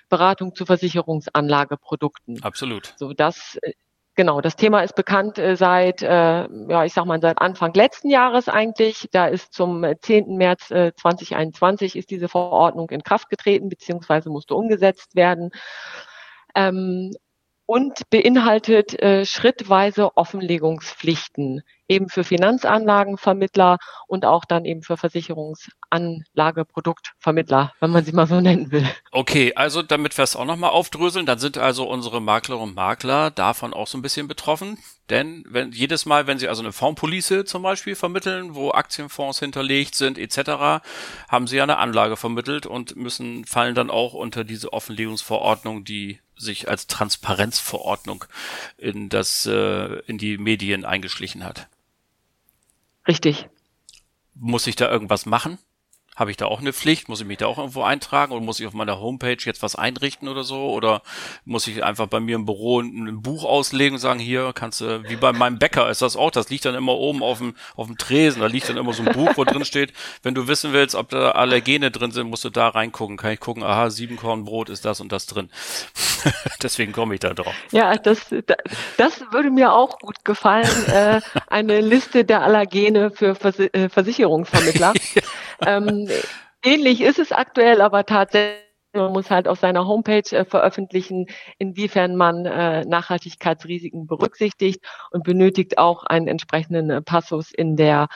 Beratung 0.09 0.55
zu 0.55 0.67
Versicherungsanlageprodukten. 0.67 2.43
Absolut. 2.43 2.95
So, 2.97 3.13
das 3.13 3.59
äh, 3.63 3.73
Genau, 4.17 4.41
das 4.41 4.57
Thema 4.57 4.81
ist 4.81 4.95
bekannt 4.97 5.39
äh, 5.39 5.57
seit, 5.57 6.01
äh, 6.03 6.07
ja, 6.09 6.85
ich 6.87 6.95
sag 6.95 7.05
mal, 7.05 7.21
seit 7.21 7.39
Anfang 7.39 7.75
letzten 7.75 8.09
Jahres 8.09 8.49
eigentlich. 8.49 9.09
Da 9.13 9.27
ist 9.27 9.53
zum 9.53 9.85
10. 10.01 10.39
März 10.39 10.71
äh, 10.71 10.95
2021 10.97 11.97
ist 11.97 12.11
diese 12.11 12.29
Verordnung 12.29 12.89
in 12.89 13.03
Kraft 13.03 13.29
getreten, 13.29 13.69
beziehungsweise 13.69 14.31
musste 14.31 14.55
umgesetzt 14.55 15.17
werden. 15.17 15.51
Ähm, 16.55 17.13
und 17.67 18.09
beinhaltet 18.11 19.01
äh, 19.03 19.27
schrittweise 19.27 20.17
Offenlegungspflichten 20.17 21.63
eben 21.89 22.09
für 22.09 22.25
Finanzanlagenvermittler 22.25 23.79
und 24.07 24.25
auch 24.25 24.45
dann 24.45 24.65
eben 24.65 24.83
für 24.83 24.97
Versicherungsanlageproduktvermittler, 24.97 27.73
wenn 27.81 27.91
man 27.91 28.05
sie 28.05 28.13
mal 28.13 28.27
so 28.27 28.41
nennen 28.47 28.73
will. 28.73 28.89
Okay, 29.13 29.53
also 29.55 29.83
damit 29.83 30.17
wir 30.17 30.25
es 30.25 30.35
auch 30.37 30.45
nochmal 30.45 30.71
aufdröseln, 30.71 31.27
dann 31.27 31.39
sind 31.39 31.59
also 31.59 31.89
unsere 31.89 32.21
Maklerinnen 32.21 32.71
und 32.71 32.75
Makler 32.75 33.31
davon 33.31 33.73
auch 33.75 33.87
so 33.87 33.99
ein 33.99 34.03
bisschen 34.03 34.27
betroffen. 34.29 34.79
Denn 35.11 35.45
wenn 35.49 35.71
jedes 35.71 36.07
Mal, 36.07 36.27
wenn 36.27 36.39
sie 36.39 36.49
also 36.49 36.63
eine 36.63 36.73
Fondspolice 36.73 37.45
zum 37.45 37.63
Beispiel 37.63 37.95
vermitteln, 37.95 38.57
wo 38.57 38.73
Aktienfonds 38.73 39.39
hinterlegt 39.39 39.95
sind 39.95 40.19
etc., 40.19 40.83
haben 41.29 41.47
sie 41.47 41.59
ja 41.59 41.63
eine 41.63 41.79
Anlage 41.79 42.17
vermittelt 42.17 42.67
und 42.67 42.97
müssen 42.97 43.45
fallen 43.45 43.77
dann 43.77 43.91
auch 43.91 44.15
unter 44.15 44.43
diese 44.43 44.73
Offenlegungsverordnung, 44.73 45.85
die 45.85 46.19
sich 46.37 46.69
als 46.69 46.87
Transparenzverordnung 46.87 48.25
in 48.77 49.09
das 49.09 49.47
äh, 49.47 50.01
in 50.07 50.19
die 50.19 50.39
Medien 50.39 50.85
eingeschlichen 50.85 51.45
hat. 51.45 51.69
Richtig. 53.07 53.49
Muss 54.35 54.67
ich 54.67 54.77
da 54.77 54.91
irgendwas 54.91 55.27
machen? 55.27 55.59
Habe 56.17 56.31
ich 56.31 56.39
da 56.39 56.47
auch 56.47 56.61
eine 56.61 56.73
Pflicht? 56.73 57.09
Muss 57.09 57.21
ich 57.21 57.27
mich 57.27 57.39
da 57.39 57.47
auch 57.47 57.59
irgendwo 57.59 57.83
eintragen 57.83 58.33
oder 58.33 58.43
muss 58.43 58.59
ich 58.59 58.67
auf 58.67 58.73
meiner 58.73 58.99
Homepage 58.99 59.37
jetzt 59.39 59.63
was 59.63 59.77
einrichten 59.77 60.29
oder 60.29 60.45
so? 60.45 60.71
Oder 60.71 61.03
muss 61.45 61.67
ich 61.67 61.85
einfach 61.85 62.07
bei 62.07 62.21
mir 62.21 62.37
im 62.37 62.47
Büro 62.47 62.81
ein, 62.81 63.23
Buch 63.23 63.45
auslegen 63.45 63.95
und 63.95 64.01
sagen, 64.01 64.19
hier 64.19 64.53
kannst 64.55 64.81
du, 64.81 65.03
wie 65.09 65.17
bei 65.17 65.33
meinem 65.33 65.59
Bäcker 65.59 65.91
ist 65.91 66.01
das 66.03 66.17
auch, 66.17 66.31
das 66.31 66.49
liegt 66.49 66.65
dann 66.65 66.75
immer 66.75 66.95
oben 66.95 67.23
auf 67.23 67.39
dem, 67.39 67.55
auf 67.77 67.87
dem 67.87 67.99
Tresen, 67.99 68.41
da 68.41 68.47
liegt 68.47 68.69
dann 68.69 68.77
immer 68.77 68.93
so 68.93 69.03
ein 69.03 69.13
Buch, 69.13 69.33
wo 69.37 69.45
drin 69.45 69.65
steht, 69.65 69.93
wenn 70.23 70.35
du 70.35 70.49
wissen 70.49 70.73
willst, 70.73 70.95
ob 70.95 71.11
da 71.11 71.33
Allergene 71.33 71.91
drin 71.91 72.11
sind, 72.13 72.29
musst 72.29 72.45
du 72.45 72.51
da 72.51 72.69
reingucken. 72.69 73.17
Kann 73.17 73.33
ich 73.33 73.41
gucken, 73.41 73.63
aha, 73.63 73.91
Siebenkornbrot 73.91 74.71
ist 74.71 74.85
das 74.85 75.01
und 75.01 75.13
das 75.13 75.27
drin. 75.27 75.51
Deswegen 76.63 76.93
komme 76.93 77.15
ich 77.15 77.21
da 77.21 77.35
drauf. 77.35 77.55
Ja, 77.73 77.97
das, 77.97 78.21
das 78.97 79.21
würde 79.33 79.51
mir 79.51 79.73
auch 79.73 79.99
gut 79.99 80.25
gefallen. 80.25 80.67
äh, 80.87 81.21
eine 81.49 81.81
Liste 81.81 82.25
der 82.25 82.43
Allergene 82.43 83.11
für 83.11 83.35
Vers 83.35 83.59
äh, 83.59 83.89
Versicherungsvermittler. 83.89 84.95
ähm, 85.65 86.09
ähnlich 86.65 87.01
ist 87.01 87.19
es 87.19 87.33
aktuell, 87.33 87.81
aber 87.81 88.05
tatsächlich 88.05 88.67
man 88.97 89.13
muss 89.13 89.31
halt 89.31 89.47
auf 89.47 89.61
seiner 89.61 89.87
Homepage 89.87 90.35
äh, 90.35 90.45
veröffentlichen, 90.45 91.27
inwiefern 91.59 92.17
man 92.17 92.47
äh, 92.47 92.85
Nachhaltigkeitsrisiken 92.85 94.07
berücksichtigt 94.07 94.85
und 95.11 95.25
benötigt 95.25 95.79
auch 95.79 96.05
einen 96.05 96.29
entsprechenden 96.29 96.91
äh, 96.91 97.03
Passus 97.03 97.53
in 97.53 97.77
der 97.77 98.09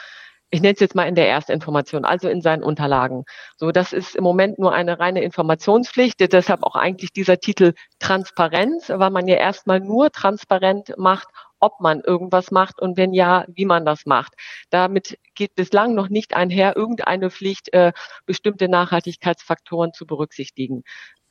ich 0.51 0.61
nenne 0.61 0.73
es 0.73 0.81
jetzt 0.81 0.95
mal 0.95 1.07
in 1.07 1.15
der 1.15 1.29
Erstinformation, 1.29 2.03
also 2.03 2.27
in 2.27 2.41
seinen 2.41 2.61
Unterlagen. 2.61 3.23
So, 3.55 3.71
das 3.71 3.93
ist 3.93 4.15
im 4.15 4.23
Moment 4.23 4.59
nur 4.59 4.73
eine 4.73 4.99
reine 4.99 5.23
Informationspflicht, 5.23 6.19
deshalb 6.19 6.63
auch 6.63 6.75
eigentlich 6.75 7.13
dieser 7.13 7.39
Titel 7.39 7.73
Transparenz, 7.99 8.89
weil 8.89 9.09
man 9.11 9.27
ja 9.27 9.37
erstmal 9.37 9.79
nur 9.79 10.11
transparent 10.11 10.93
macht, 10.97 11.29
ob 11.61 11.79
man 11.79 12.01
irgendwas 12.01 12.51
macht 12.51 12.81
und 12.81 12.97
wenn 12.97 13.13
ja, 13.13 13.45
wie 13.47 13.65
man 13.65 13.85
das 13.85 14.05
macht. 14.05 14.33
Damit 14.69 15.17
geht 15.35 15.55
bislang 15.55 15.95
noch 15.95 16.09
nicht 16.09 16.35
einher 16.35 16.75
irgendeine 16.75 17.29
Pflicht, 17.29 17.71
äh, 17.73 17.93
bestimmte 18.25 18.67
Nachhaltigkeitsfaktoren 18.67 19.93
zu 19.93 20.05
berücksichtigen. 20.05 20.83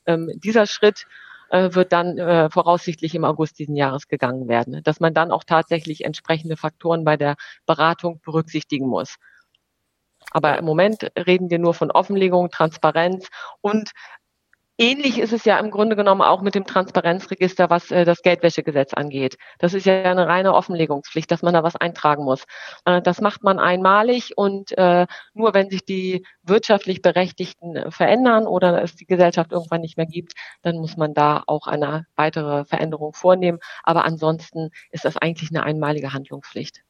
Ähm, 0.07 0.31
dieser 0.43 0.67
Schritt 0.67 1.07
äh, 1.51 1.75
wird 1.75 1.93
dann 1.93 2.17
äh, 2.19 2.49
voraussichtlich 2.51 3.15
im 3.15 3.25
August 3.25 3.59
diesen 3.59 3.77
Jahres 3.77 4.09
gegangen 4.09 4.49
werden, 4.49 4.83
dass 4.83 5.01
man 5.01 5.15
dann 5.15 5.31
auch 5.31 5.45
tatsächlich 5.45 6.05
entsprechende 6.05 6.57
Faktoren 6.57 7.05
bei 7.05 7.17
der 7.17 7.37
Beratung 7.67 8.21
berücksichtigen 8.25 8.87
muss. 8.87 9.17
Aber 10.33 10.59
im 10.59 10.65
Moment 10.65 11.11
reden 11.17 11.51
wir 11.51 11.59
nur 11.59 11.75
von 11.75 11.91
Offenlegung, 11.91 12.51
Transparenz 12.51 13.29
und 13.61 13.91
Ähnlich 14.81 15.19
ist 15.19 15.35
es 15.35 15.45
ja 15.45 15.59
im 15.59 15.71
Grunde 15.71 15.95
genommen 15.95 16.23
auch 16.23 16.41
mit 16.41 16.55
dem 16.55 16.65
Transparenzregister, 16.65 17.69
was 17.69 17.91
äh, 17.91 18.07
das 18.07 18.23
Geldwäschegesetz 18.23 18.95
angeht. 18.95 19.37
Das 19.59 19.75
ist 19.75 19.85
ja 19.85 20.05
eine 20.05 20.27
reine 20.27 20.55
Offenlegungspflicht, 20.55 21.31
dass 21.31 21.43
man 21.43 21.53
da 21.53 21.63
was 21.63 21.77
eintragen 21.77 22.25
muss. 22.25 22.45
Äh, 22.87 23.03
das 23.03 23.21
macht 23.21 23.45
man 23.45 23.59
einmalig 23.59 24.39
und 24.39 24.73
äh, 24.79 25.07
nur 25.35 25.53
wenn 25.53 25.69
sich 25.69 25.85
die 25.85 26.25
wirtschaftlich 26.45 27.03
Berechtigten 27.03 27.93
verändern 27.93 28.47
oder 28.47 28.83
es 28.83 28.97
die 28.97 29.05
Gesellschaft 29.05 29.53
irgendwann 29.53 29.83
nicht 29.83 29.99
mehr 29.99 30.07
gibt, 30.07 30.33
dann 30.63 30.79
muss 30.79 30.97
man 30.97 31.13
da 31.13 31.43
auch 31.47 31.67
eine 31.67 32.07
weitere 32.17 32.65
Veränderung 32.65 33.13
vornehmen. 33.13 33.59
Aber 33.83 34.07
ansonsten 34.07 34.71
ist 34.93 35.05
das 35.05 35.19
eigentlich 35.19 35.51
eine 35.51 35.63
einmalige 35.63 36.15
Handlungspflicht. 36.15 36.81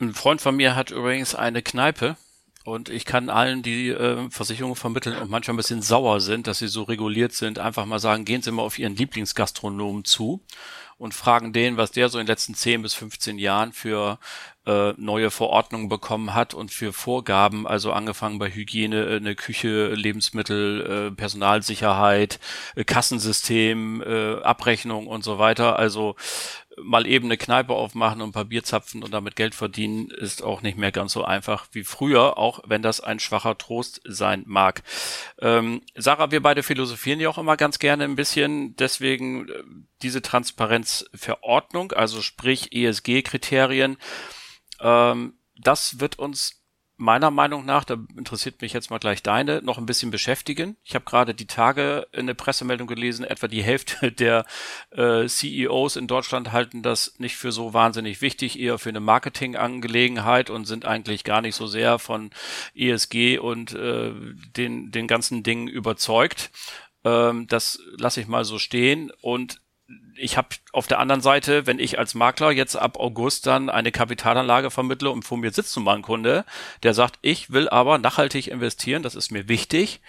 Ein 0.00 0.14
Freund 0.14 0.40
von 0.40 0.56
mir 0.56 0.74
hat 0.74 0.90
übrigens 0.90 1.34
eine 1.34 1.60
Kneipe 1.60 2.16
Und 2.66 2.88
ich 2.88 3.04
kann 3.04 3.30
allen, 3.30 3.62
die 3.62 3.90
äh, 3.90 4.28
Versicherungen 4.28 4.74
vermitteln 4.74 5.16
und 5.18 5.30
manchmal 5.30 5.54
ein 5.54 5.56
bisschen 5.56 5.82
sauer 5.82 6.20
sind, 6.20 6.48
dass 6.48 6.58
sie 6.58 6.66
so 6.66 6.82
reguliert 6.82 7.32
sind, 7.32 7.60
einfach 7.60 7.86
mal 7.86 8.00
sagen, 8.00 8.24
gehen 8.24 8.42
Sie 8.42 8.50
mal 8.50 8.62
auf 8.62 8.80
Ihren 8.80 8.96
Lieblingsgastronomen 8.96 10.04
zu 10.04 10.42
und 10.98 11.14
fragen 11.14 11.52
den, 11.52 11.76
was 11.76 11.92
der 11.92 12.08
so 12.08 12.18
in 12.18 12.24
den 12.24 12.32
letzten 12.32 12.56
10 12.56 12.82
bis 12.82 12.94
15 12.94 13.38
Jahren 13.38 13.72
für 13.72 14.18
äh, 14.66 14.94
neue 14.96 15.30
Verordnungen 15.30 15.88
bekommen 15.88 16.34
hat 16.34 16.54
und 16.54 16.72
für 16.72 16.92
Vorgaben, 16.92 17.68
also 17.68 17.92
angefangen 17.92 18.40
bei 18.40 18.50
Hygiene, 18.50 19.04
äh, 19.04 19.16
eine 19.16 19.36
Küche, 19.36 19.94
Lebensmittel, 19.94 21.10
äh, 21.12 21.14
Personalsicherheit, 21.14 22.40
äh, 22.74 22.82
Kassensystem, 22.82 24.02
äh, 24.02 24.42
Abrechnung 24.42 25.06
und 25.06 25.22
so 25.22 25.38
weiter. 25.38 25.78
Also 25.78 26.16
mal 26.82 27.06
eben 27.06 27.26
eine 27.26 27.36
Kneipe 27.36 27.72
aufmachen 27.72 28.20
und 28.20 28.30
ein 28.30 28.32
paar 28.32 28.44
Bier 28.44 28.62
zapfen 28.62 29.02
und 29.02 29.12
damit 29.12 29.36
Geld 29.36 29.54
verdienen, 29.54 30.10
ist 30.10 30.42
auch 30.42 30.62
nicht 30.62 30.76
mehr 30.76 30.92
ganz 30.92 31.12
so 31.12 31.24
einfach 31.24 31.66
wie 31.72 31.84
früher, 31.84 32.38
auch 32.38 32.60
wenn 32.66 32.82
das 32.82 33.00
ein 33.00 33.18
schwacher 33.18 33.56
Trost 33.56 34.00
sein 34.04 34.44
mag. 34.46 34.82
Ähm, 35.40 35.82
Sarah, 35.94 36.30
wir 36.30 36.42
beide 36.42 36.62
philosophieren 36.62 37.20
ja 37.20 37.28
auch 37.28 37.38
immer 37.38 37.56
ganz 37.56 37.78
gerne 37.78 38.04
ein 38.04 38.16
bisschen, 38.16 38.76
deswegen 38.76 39.48
äh, 39.48 39.62
diese 40.02 40.22
Transparenzverordnung, 40.22 41.92
also 41.92 42.20
sprich 42.20 42.72
ESG-Kriterien, 42.72 43.96
ähm, 44.80 45.34
das 45.58 46.00
wird 46.00 46.18
uns 46.18 46.65
meiner 46.96 47.30
Meinung 47.30 47.64
nach, 47.66 47.84
da 47.84 47.98
interessiert 48.16 48.62
mich 48.62 48.72
jetzt 48.72 48.90
mal 48.90 48.98
gleich 48.98 49.22
deine, 49.22 49.60
noch 49.62 49.76
ein 49.78 49.86
bisschen 49.86 50.10
beschäftigen. 50.10 50.76
Ich 50.82 50.94
habe 50.94 51.04
gerade 51.04 51.34
die 51.34 51.46
Tage 51.46 52.06
eine 52.12 52.34
Pressemeldung 52.34 52.86
gelesen, 52.86 53.24
etwa 53.24 53.48
die 53.48 53.62
Hälfte 53.62 54.12
der 54.18 54.44
äh, 54.90 55.26
CEOs 55.26 55.96
in 55.96 56.06
Deutschland 56.06 56.52
halten 56.52 56.82
das 56.82 57.14
nicht 57.18 57.36
für 57.36 57.52
so 57.52 57.74
wahnsinnig 57.74 58.22
wichtig, 58.22 58.58
eher 58.58 58.78
für 58.78 58.88
eine 58.88 59.00
Marketingangelegenheit 59.00 60.48
und 60.50 60.64
sind 60.64 60.86
eigentlich 60.86 61.24
gar 61.24 61.42
nicht 61.42 61.54
so 61.54 61.66
sehr 61.66 61.98
von 61.98 62.30
ESG 62.74 63.38
und 63.38 63.74
äh, 63.74 64.12
den, 64.56 64.90
den 64.90 65.06
ganzen 65.06 65.42
Dingen 65.42 65.68
überzeugt. 65.68 66.50
Ähm, 67.04 67.46
das 67.46 67.78
lasse 67.98 68.20
ich 68.20 68.26
mal 68.26 68.44
so 68.44 68.58
stehen 68.58 69.12
und 69.20 69.60
ich 70.18 70.36
habe 70.36 70.48
auf 70.72 70.86
der 70.86 70.98
anderen 70.98 71.20
Seite, 71.20 71.66
wenn 71.66 71.78
ich 71.78 71.98
als 71.98 72.14
Makler 72.14 72.50
jetzt 72.50 72.76
ab 72.76 72.98
August 72.98 73.46
dann 73.46 73.70
eine 73.70 73.92
Kapitalanlage 73.92 74.70
vermittle 74.70 75.10
und 75.10 75.24
vor 75.24 75.38
mir 75.38 75.52
sitzt 75.52 75.76
nun 75.76 75.84
mal 75.84 75.96
ein 75.96 76.02
Kunde, 76.02 76.44
der 76.82 76.94
sagt, 76.94 77.18
ich 77.22 77.50
will 77.50 77.68
aber 77.68 77.98
nachhaltig 77.98 78.48
investieren, 78.48 79.02
das 79.02 79.14
ist 79.14 79.30
mir 79.30 79.48
wichtig. 79.48 80.00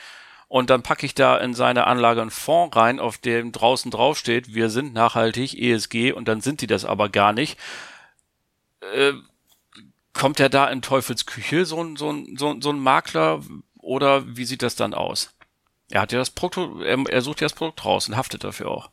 Und 0.49 0.69
dann 0.69 0.81
packe 0.81 1.05
ich 1.05 1.13
da 1.13 1.37
in 1.37 1.53
seine 1.53 1.87
Anlage 1.87 2.21
einen 2.21 2.31
Fonds 2.31 2.75
rein, 2.75 2.99
auf 2.99 3.17
dem 3.17 3.51
draußen 3.51 3.91
draufsteht, 3.91 4.53
wir 4.53 4.69
sind 4.69 4.93
nachhaltig, 4.93 5.59
ESG, 5.59 6.13
und 6.13 6.27
dann 6.27 6.39
sind 6.39 6.61
die 6.61 6.67
das 6.67 6.85
aber 6.85 7.09
gar 7.09 7.33
nicht. 7.33 7.59
Äh, 8.93 9.13
kommt 10.13 10.39
er 10.39 10.49
da 10.49 10.67
in 10.67 10.81
Teufelsküche, 10.81 11.65
so 11.65 11.83
ein, 11.83 11.97
so 11.97 12.11
ein, 12.11 12.37
so 12.37 12.49
ein, 12.49 12.61
so 12.61 12.69
ein 12.69 12.79
Makler, 12.79 13.41
oder 13.75 14.37
wie 14.37 14.45
sieht 14.45 14.61
das 14.61 14.75
dann 14.75 14.93
aus? 14.93 15.33
Er 15.89 16.01
hat 16.01 16.13
ja 16.13 16.19
das 16.19 16.29
Produkt, 16.29 16.81
er, 16.81 16.97
er 17.09 17.21
sucht 17.21 17.41
ja 17.41 17.45
das 17.45 17.53
Produkt 17.53 17.83
raus 17.83 18.07
und 18.07 18.15
haftet 18.15 18.45
dafür 18.45 18.71
auch. 18.71 18.89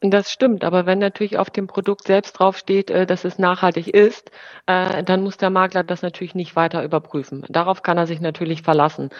Das 0.00 0.30
stimmt, 0.30 0.62
aber 0.62 0.86
wenn 0.86 1.00
natürlich 1.00 1.38
auf 1.38 1.50
dem 1.50 1.66
Produkt 1.66 2.06
selbst 2.06 2.34
draufsteht, 2.34 2.88
äh, 2.88 3.04
dass 3.04 3.24
es 3.24 3.36
nachhaltig 3.38 3.88
ist, 3.88 4.30
äh, 4.66 5.02
dann 5.02 5.22
muss 5.22 5.38
der 5.38 5.50
Makler 5.50 5.82
das 5.82 6.02
natürlich 6.02 6.36
nicht 6.36 6.54
weiter 6.54 6.84
überprüfen. 6.84 7.44
Darauf 7.48 7.82
kann 7.82 7.98
er 7.98 8.06
sich 8.06 8.20
natürlich 8.20 8.62
verlassen. 8.62 9.10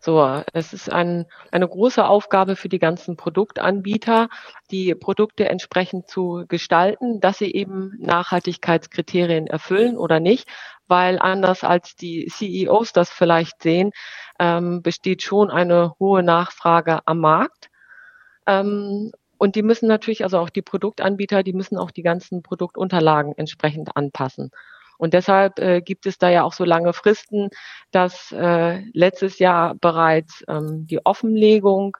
So, 0.00 0.42
es 0.52 0.72
ist 0.72 0.92
ein, 0.92 1.26
eine 1.50 1.66
große 1.66 2.06
Aufgabe 2.06 2.54
für 2.54 2.68
die 2.68 2.78
ganzen 2.78 3.16
Produktanbieter, 3.16 4.28
die 4.70 4.94
Produkte 4.94 5.48
entsprechend 5.48 6.08
zu 6.08 6.44
gestalten, 6.46 7.18
dass 7.20 7.38
sie 7.38 7.52
eben 7.52 7.96
Nachhaltigkeitskriterien 7.98 9.48
erfüllen 9.48 9.96
oder 9.96 10.20
nicht, 10.20 10.48
weil 10.86 11.18
anders 11.18 11.64
als 11.64 11.96
die 11.96 12.26
CEOs 12.26 12.92
das 12.92 13.10
vielleicht 13.10 13.60
sehen, 13.60 13.90
ähm, 14.38 14.82
besteht 14.82 15.22
schon 15.24 15.50
eine 15.50 15.94
hohe 15.98 16.22
Nachfrage 16.22 17.00
am 17.06 17.18
Markt. 17.18 17.70
Und 19.38 19.54
die 19.54 19.62
müssen 19.62 19.88
natürlich, 19.88 20.24
also 20.24 20.38
auch 20.38 20.50
die 20.50 20.62
Produktanbieter, 20.62 21.42
die 21.42 21.52
müssen 21.52 21.78
auch 21.78 21.90
die 21.90 22.02
ganzen 22.02 22.42
Produktunterlagen 22.42 23.32
entsprechend 23.36 23.96
anpassen. 23.96 24.50
Und 24.98 25.14
deshalb 25.14 25.60
äh, 25.60 25.80
gibt 25.80 26.06
es 26.06 26.18
da 26.18 26.28
ja 26.28 26.42
auch 26.42 26.52
so 26.52 26.64
lange 26.64 26.92
Fristen, 26.92 27.50
dass 27.92 28.32
äh, 28.32 28.80
letztes 28.92 29.38
Jahr 29.38 29.76
bereits 29.76 30.44
ähm, 30.48 30.86
die 30.88 31.06
Offenlegung 31.06 31.96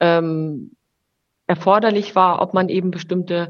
ähm, 0.00 0.76
erforderlich 1.46 2.14
war, 2.14 2.42
ob 2.42 2.52
man 2.52 2.68
eben 2.68 2.90
bestimmte 2.90 3.48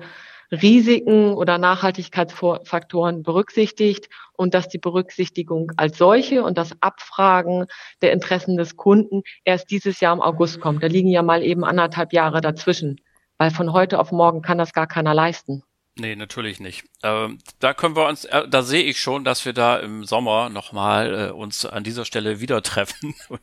Risiken 0.52 1.35
oder 1.35 1.59
Nachhaltigkeitsfaktoren 1.59 3.22
berücksichtigt 3.22 4.09
und 4.35 4.55
dass 4.55 4.68
die 4.68 4.78
Berücksichtigung 4.78 5.72
als 5.76 5.98
solche 5.98 6.44
und 6.44 6.59
das 6.59 6.72
Abfragen 6.81 7.66
der 8.02 8.12
Interessen 8.12 8.57
des 8.57 8.76
Kunden 8.76 9.22
erst 9.44 9.70
dieses 9.70 10.00
Jahr 10.00 10.14
im 10.14 10.20
August 10.20 10.61
kommt. 10.61 10.83
Da 10.83 10.88
liegen 10.88 11.09
ja 11.09 11.22
mal 11.22 11.42
eben 11.42 11.64
anderthalb 11.64 12.12
Jahre 12.12 12.40
dazwischen 12.40 13.00
weil 13.42 13.50
von 13.50 13.72
heute 13.72 13.98
auf 13.98 14.12
morgen 14.12 14.40
kann 14.40 14.57
das 14.57 14.72
gar 14.72 14.87
keiner 14.87 15.14
leisten. 15.14 15.64
Nee, 15.94 16.16
natürlich 16.16 16.59
nicht. 16.59 16.85
Ähm, 17.02 17.38
da 17.59 17.74
können 17.74 17.96
wir 17.96 18.07
uns, 18.09 18.24
äh, 18.24 18.48
da 18.48 18.62
sehe 18.62 18.83
ich 18.83 18.98
schon, 18.98 19.24
dass 19.24 19.44
wir 19.44 19.52
da 19.52 19.76
im 19.76 20.07
Sommer 20.07 20.48
nochmal 20.48 21.28
äh, 21.28 21.33
uns 21.33 21.66
an 21.66 21.85
dieser 21.85 22.07
Stelle 22.07 22.40
wieder 22.40 22.62
treffen 22.62 23.14
und 23.28 23.42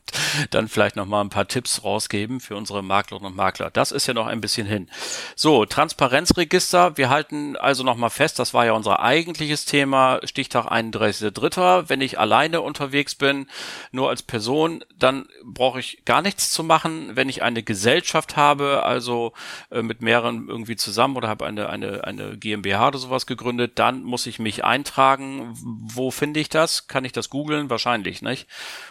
dann 0.49 0.67
vielleicht 0.67 0.95
nochmal 0.95 1.23
ein 1.23 1.29
paar 1.29 1.47
Tipps 1.47 1.83
rausgeben 1.83 2.39
für 2.39 2.55
unsere 2.55 2.81
Maklerinnen 2.81 3.29
und 3.29 3.35
Makler. 3.35 3.69
Das 3.69 3.91
ist 3.91 4.07
ja 4.07 4.15
noch 4.15 4.25
ein 4.25 4.41
bisschen 4.41 4.65
hin. 4.65 4.89
So, 5.35 5.63
Transparenzregister. 5.65 6.97
Wir 6.97 7.11
halten 7.11 7.55
also 7.55 7.83
nochmal 7.83 8.09
fest, 8.09 8.39
das 8.39 8.55
war 8.55 8.65
ja 8.65 8.71
unser 8.71 8.99
eigentliches 8.99 9.65
Thema, 9.65 10.19
Stichtag 10.23 10.71
31.3. 10.71 11.87
Wenn 11.87 12.01
ich 12.01 12.17
alleine 12.17 12.61
unterwegs 12.61 13.13
bin, 13.13 13.45
nur 13.91 14.09
als 14.09 14.23
Person, 14.23 14.83
dann 14.97 15.27
brauche 15.43 15.79
ich 15.79 16.03
gar 16.03 16.23
nichts 16.23 16.51
zu 16.51 16.63
machen. 16.63 17.15
Wenn 17.15 17.29
ich 17.29 17.43
eine 17.43 17.61
Gesellschaft 17.61 18.37
habe, 18.37 18.81
also 18.83 19.33
äh, 19.69 19.83
mit 19.83 20.01
mehreren 20.01 20.47
irgendwie 20.49 20.77
zusammen 20.77 21.15
oder 21.15 21.27
habe 21.27 21.45
eine, 21.45 21.69
eine, 21.69 22.05
eine 22.05 22.38
GmbH 22.39 22.87
oder 22.87 22.97
sowas 22.97 23.25
gegründet, 23.25 23.79
dann 23.79 24.03
muss 24.03 24.27
ich 24.27 24.39
mich 24.39 24.63
eintragen. 24.63 25.53
Wo 25.61 26.11
finde 26.11 26.39
ich 26.39 26.49
das? 26.49 26.87
Kann 26.87 27.05
ich 27.05 27.11
das 27.11 27.29
googeln? 27.29 27.69
Wahrscheinlich, 27.69 28.21
nicht? 28.21 28.47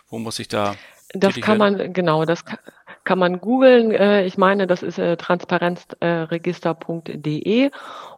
Wo 0.09 0.19
muss 0.19 0.39
ich 0.39 0.49
da? 0.49 0.75
Das 1.15 1.41
kann 1.41 1.59
werden? 1.59 1.79
man, 1.79 1.93
genau, 1.95 2.27
das 2.27 2.45
kann, 3.05 3.19
man 3.19 3.41
googeln. 3.41 3.93
Äh, 3.93 4.27
ich 4.27 4.37
meine, 4.37 4.67
das 4.67 4.83
ist 4.83 4.99
äh, 4.99 5.17
transparenzregister.de 5.17 7.71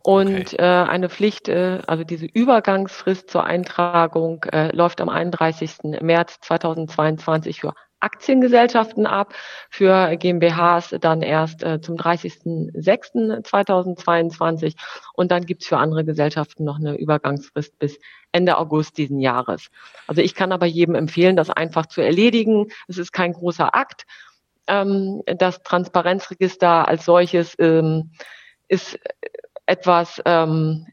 und 0.03 0.40
okay. 0.40 0.57
äh, 0.57 0.88
eine 0.88 1.09
Pflicht, 1.09 1.49
also 1.49 2.03
diese 2.03 2.27
Übergangsfrist 2.27 3.31
zur 3.31 3.45
Eintragung 3.45 4.45
läuft 4.73 5.01
am 5.01 5.09
31. 5.09 6.01
März 6.01 6.40
2022 6.40 7.61
für 7.61 7.75
Aktiengesellschaften 8.01 9.07
ab, 9.07 9.33
für 9.71 10.17
GmbHs 10.17 10.97
dann 11.01 11.23
erst 11.23 11.63
äh, 11.63 11.81
zum 11.81 11.97
30.06.2022 11.97 14.75
und 15.15 15.31
dann 15.31 15.47
gibt's 15.47 15.67
für 15.67 15.79
andere 15.79 16.05
Gesellschaften 16.05 16.65
noch 16.65 16.79
eine 16.79 16.97
Übergangsfrist 16.97 17.79
bis 17.79 17.99
Ende 18.33 18.59
August 18.59 18.99
diesen 18.99 19.21
Jahres. 19.21 19.71
Also 20.07 20.23
ich 20.23 20.35
kann 20.35 20.53
aber 20.53 20.67
jedem 20.67 20.95
empfehlen, 20.95 21.37
das 21.37 21.51
einfach 21.51 21.87
zu 21.87 22.01
erledigen. 22.01 22.69
Es 22.89 22.99
ist 22.99 23.13
kein 23.13 23.33
großer 23.33 23.75
Akt. 23.75 24.07
Ähm, 24.67 25.23
das 25.27 25.63
Transparenzregister 25.63 26.89
als 26.89 27.05
solches 27.05 27.55
ähm, 27.59 28.13
ist 28.69 28.99
etwas 29.67 30.23
ähm, 30.25 30.87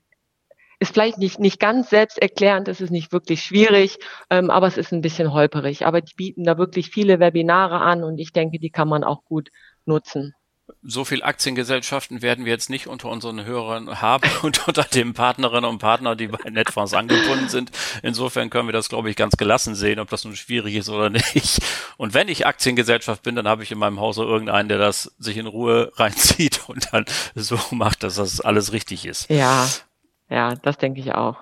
ist 0.79 0.93
vielleicht 0.93 1.17
nicht, 1.17 1.39
nicht 1.39 1.59
ganz 1.59 1.89
selbsterklärend, 1.89 2.67
es 2.67 2.81
ist 2.81 2.91
nicht 2.91 3.11
wirklich 3.11 3.41
schwierig, 3.41 3.97
ähm, 4.29 4.49
aber 4.49 4.67
es 4.67 4.77
ist 4.77 4.91
ein 4.91 5.01
bisschen 5.01 5.33
holperig. 5.33 5.85
Aber 5.85 6.01
die 6.01 6.13
bieten 6.15 6.43
da 6.43 6.57
wirklich 6.57 6.89
viele 6.91 7.19
Webinare 7.19 7.79
an 7.79 8.03
und 8.03 8.19
ich 8.19 8.31
denke, 8.31 8.59
die 8.59 8.69
kann 8.69 8.87
man 8.87 9.03
auch 9.03 9.23
gut 9.25 9.49
nutzen. 9.85 10.35
So 10.83 11.05
viel 11.05 11.23
Aktiengesellschaften 11.23 12.21
werden 12.21 12.43
wir 12.43 12.51
jetzt 12.51 12.69
nicht 12.69 12.87
unter 12.87 13.09
unseren 13.09 13.45
Hörern 13.45 14.01
haben 14.01 14.29
und 14.43 14.67
unter 14.67 14.83
den 14.83 15.13
Partnerinnen 15.13 15.69
und 15.69 15.79
Partnern, 15.79 16.17
die 16.17 16.27
bei 16.27 16.49
Netfonds 16.49 16.93
angebunden 16.93 17.49
sind. 17.49 17.71
Insofern 18.03 18.49
können 18.49 18.67
wir 18.67 18.73
das, 18.73 18.89
glaube 18.89 19.09
ich, 19.09 19.15
ganz 19.15 19.37
gelassen 19.37 19.75
sehen, 19.75 19.99
ob 19.99 20.09
das 20.09 20.25
nun 20.25 20.35
schwierig 20.35 20.75
ist 20.75 20.89
oder 20.89 21.09
nicht. 21.09 21.59
Und 21.95 22.13
wenn 22.13 22.27
ich 22.27 22.45
Aktiengesellschaft 22.45 23.23
bin, 23.23 23.35
dann 23.35 23.47
habe 23.47 23.63
ich 23.63 23.71
in 23.71 23.77
meinem 23.79 23.99
Hause 23.99 24.23
irgendeinen, 24.23 24.69
der 24.69 24.77
das 24.77 25.15
sich 25.17 25.37
in 25.37 25.47
Ruhe 25.47 25.91
reinzieht 25.95 26.61
und 26.67 26.93
dann 26.93 27.05
so 27.33 27.57
macht, 27.71 28.03
dass 28.03 28.15
das 28.15 28.41
alles 28.41 28.73
richtig 28.73 29.05
ist. 29.05 29.29
Ja, 29.29 29.67
ja, 30.29 30.55
das 30.55 30.77
denke 30.77 30.99
ich 30.99 31.13
auch. 31.13 31.37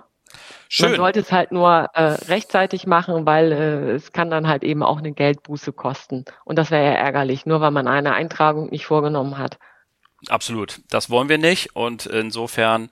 Schön. 0.67 0.91
Man 0.91 0.97
sollte 0.97 1.19
es 1.19 1.31
halt 1.31 1.51
nur 1.51 1.89
äh, 1.93 2.03
rechtzeitig 2.03 2.87
machen, 2.87 3.25
weil 3.25 3.51
äh, 3.51 3.91
es 3.91 4.11
kann 4.11 4.29
dann 4.29 4.47
halt 4.47 4.63
eben 4.63 4.83
auch 4.83 4.97
eine 4.97 5.13
Geldbuße 5.13 5.71
kosten. 5.73 6.25
Und 6.43 6.57
das 6.57 6.71
wäre 6.71 6.83
ja 6.83 6.91
ärgerlich, 6.91 7.45
nur 7.45 7.61
weil 7.61 7.71
man 7.71 7.87
eine 7.87 8.13
Eintragung 8.13 8.69
nicht 8.69 8.85
vorgenommen 8.85 9.37
hat. 9.37 9.57
Absolut, 10.27 10.81
das 10.89 11.09
wollen 11.09 11.29
wir 11.29 11.37
nicht. 11.37 11.75
Und 11.75 12.05
insofern, 12.05 12.89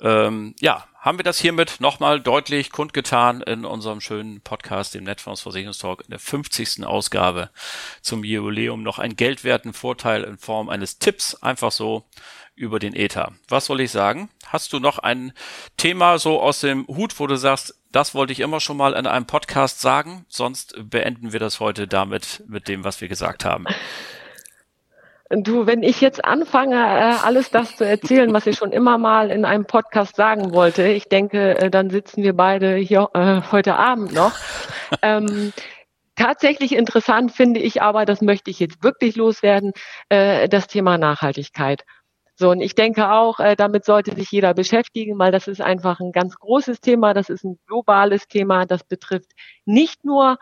ähm, 0.00 0.54
ja, 0.60 0.84
haben 1.06 1.20
wir 1.20 1.22
das 1.22 1.38
hiermit 1.38 1.76
nochmal 1.78 2.20
deutlich 2.20 2.72
kundgetan 2.72 3.40
in 3.40 3.64
unserem 3.64 4.00
schönen 4.00 4.40
Podcast, 4.40 4.92
dem 4.92 5.04
Netfonds 5.04 5.40
Versicherungstalk, 5.40 6.00
in 6.00 6.10
der 6.10 6.18
50. 6.18 6.84
Ausgabe 6.84 7.50
zum 8.02 8.24
Jubiläum 8.24 8.82
noch 8.82 8.98
einen 8.98 9.14
geldwerten 9.14 9.72
Vorteil 9.72 10.24
in 10.24 10.36
Form 10.36 10.68
eines 10.68 10.98
Tipps, 10.98 11.36
einfach 11.36 11.70
so 11.70 12.02
über 12.56 12.80
den 12.80 12.92
Ether. 12.92 13.30
Was 13.46 13.66
soll 13.66 13.82
ich 13.82 13.92
sagen? 13.92 14.30
Hast 14.48 14.72
du 14.72 14.80
noch 14.80 14.98
ein 14.98 15.32
Thema 15.76 16.18
so 16.18 16.42
aus 16.42 16.58
dem 16.58 16.88
Hut, 16.88 17.20
wo 17.20 17.28
du 17.28 17.36
sagst, 17.36 17.80
Das 17.92 18.12
wollte 18.12 18.32
ich 18.32 18.40
immer 18.40 18.58
schon 18.58 18.76
mal 18.76 18.92
in 18.94 19.06
einem 19.06 19.26
Podcast 19.26 19.80
sagen. 19.80 20.26
Sonst 20.28 20.74
beenden 20.76 21.32
wir 21.32 21.38
das 21.38 21.60
heute 21.60 21.86
damit 21.86 22.42
mit 22.48 22.66
dem, 22.66 22.82
was 22.82 23.00
wir 23.00 23.06
gesagt 23.06 23.44
haben. 23.44 23.64
Du, 25.30 25.66
wenn 25.66 25.82
ich 25.82 26.00
jetzt 26.00 26.24
anfange, 26.24 26.76
äh, 26.76 27.16
alles 27.24 27.50
das 27.50 27.76
zu 27.76 27.84
erzählen, 27.84 28.32
was 28.32 28.46
ich 28.46 28.56
schon 28.56 28.70
immer 28.70 28.96
mal 28.96 29.32
in 29.32 29.44
einem 29.44 29.64
Podcast 29.64 30.14
sagen 30.14 30.52
wollte, 30.52 30.86
ich 30.86 31.08
denke, 31.08 31.58
äh, 31.58 31.68
dann 31.68 31.90
sitzen 31.90 32.22
wir 32.22 32.32
beide 32.32 32.76
hier 32.76 33.08
äh, 33.12 33.40
heute 33.50 33.74
Abend 33.76 34.14
noch. 34.14 34.32
Ähm, 35.02 35.52
tatsächlich 36.14 36.72
interessant 36.76 37.32
finde 37.32 37.58
ich 37.58 37.82
aber, 37.82 38.04
das 38.04 38.20
möchte 38.20 38.52
ich 38.52 38.60
jetzt 38.60 38.84
wirklich 38.84 39.16
loswerden, 39.16 39.72
äh, 40.10 40.48
das 40.48 40.68
Thema 40.68 40.96
Nachhaltigkeit. 40.96 41.82
So, 42.36 42.50
und 42.50 42.60
ich 42.60 42.76
denke 42.76 43.10
auch, 43.10 43.40
äh, 43.40 43.56
damit 43.56 43.84
sollte 43.84 44.14
sich 44.14 44.30
jeder 44.30 44.54
beschäftigen, 44.54 45.18
weil 45.18 45.32
das 45.32 45.48
ist 45.48 45.60
einfach 45.60 45.98
ein 45.98 46.12
ganz 46.12 46.36
großes 46.36 46.80
Thema, 46.80 47.14
das 47.14 47.30
ist 47.30 47.42
ein 47.42 47.58
globales 47.66 48.28
Thema, 48.28 48.64
das 48.64 48.84
betrifft 48.84 49.32
nicht 49.64 50.04
nur 50.04 50.36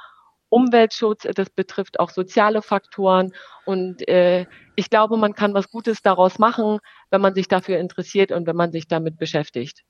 Umweltschutz, 0.55 1.27
das 1.35 1.51
betrifft 1.51 1.99
auch 1.99 2.11
soziale 2.11 2.63
Faktoren. 2.63 3.33
Und 3.67 4.07
äh, 4.09 4.47
ich 4.77 4.89
glaube, 4.89 5.17
man 5.17 5.35
kann 5.35 5.53
was 5.53 5.69
Gutes 5.69 6.01
daraus 6.01 6.39
machen, 6.39 6.79
wenn 7.11 7.21
man 7.21 7.35
sich 7.35 7.49
dafür 7.49 7.79
interessiert 7.79 8.31
und 8.31 8.47
wenn 8.47 8.55
man 8.55 8.71
sich 8.71 8.87
damit 8.87 9.19
beschäftigt. 9.19 9.83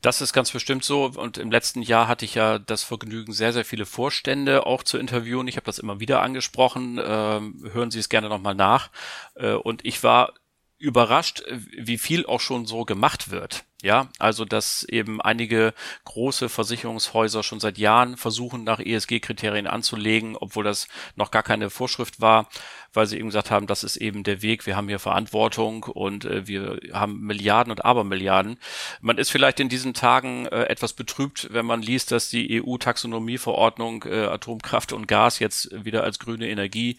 Das 0.00 0.20
ist 0.20 0.32
ganz 0.32 0.52
bestimmt 0.52 0.84
so. 0.84 1.06
Und 1.06 1.38
im 1.38 1.50
letzten 1.50 1.82
Jahr 1.82 2.06
hatte 2.06 2.24
ich 2.24 2.36
ja 2.36 2.60
das 2.60 2.84
Vergnügen, 2.84 3.32
sehr, 3.32 3.52
sehr 3.52 3.64
viele 3.64 3.84
Vorstände 3.84 4.64
auch 4.64 4.84
zu 4.84 4.96
interviewen. 4.96 5.48
Ich 5.48 5.56
habe 5.56 5.66
das 5.66 5.80
immer 5.80 5.98
wieder 5.98 6.22
angesprochen. 6.22 7.00
Ähm, 7.04 7.68
hören 7.72 7.90
Sie 7.90 7.98
es 7.98 8.08
gerne 8.08 8.28
nochmal 8.28 8.54
nach. 8.54 8.90
Äh, 9.34 9.54
und 9.54 9.84
ich 9.84 10.04
war 10.04 10.34
überrascht, 10.78 11.42
wie 11.50 11.98
viel 11.98 12.26
auch 12.26 12.40
schon 12.40 12.66
so 12.66 12.84
gemacht 12.84 13.32
wird. 13.32 13.64
Ja, 13.84 14.08
also 14.18 14.46
dass 14.46 14.82
eben 14.84 15.20
einige 15.20 15.74
große 16.06 16.48
Versicherungshäuser 16.48 17.42
schon 17.42 17.60
seit 17.60 17.76
Jahren 17.76 18.16
versuchen, 18.16 18.64
nach 18.64 18.80
ESG-Kriterien 18.80 19.66
anzulegen, 19.66 20.36
obwohl 20.36 20.64
das 20.64 20.88
noch 21.16 21.30
gar 21.30 21.42
keine 21.42 21.68
Vorschrift 21.68 22.18
war, 22.18 22.48
weil 22.94 23.06
sie 23.06 23.18
eben 23.18 23.28
gesagt 23.28 23.50
haben, 23.50 23.66
das 23.66 23.84
ist 23.84 23.96
eben 23.96 24.22
der 24.22 24.40
Weg, 24.40 24.66
wir 24.66 24.76
haben 24.76 24.88
hier 24.88 24.98
Verantwortung 24.98 25.82
und 25.82 26.24
äh, 26.24 26.46
wir 26.46 26.78
haben 26.92 27.20
Milliarden 27.20 27.70
und 27.70 27.84
Abermilliarden. 27.84 28.58
Man 29.00 29.18
ist 29.18 29.30
vielleicht 29.30 29.60
in 29.60 29.68
diesen 29.68 29.94
Tagen 29.94 30.46
äh, 30.46 30.64
etwas 30.64 30.92
betrübt, 30.92 31.48
wenn 31.50 31.66
man 31.66 31.82
liest, 31.82 32.12
dass 32.12 32.30
die 32.30 32.62
EU-Taxonomieverordnung 32.62 34.04
äh, 34.04 34.26
Atomkraft 34.26 34.92
und 34.92 35.08
Gas 35.08 35.40
jetzt 35.40 35.84
wieder 35.84 36.04
als 36.04 36.18
grüne 36.18 36.48
Energie 36.48 36.96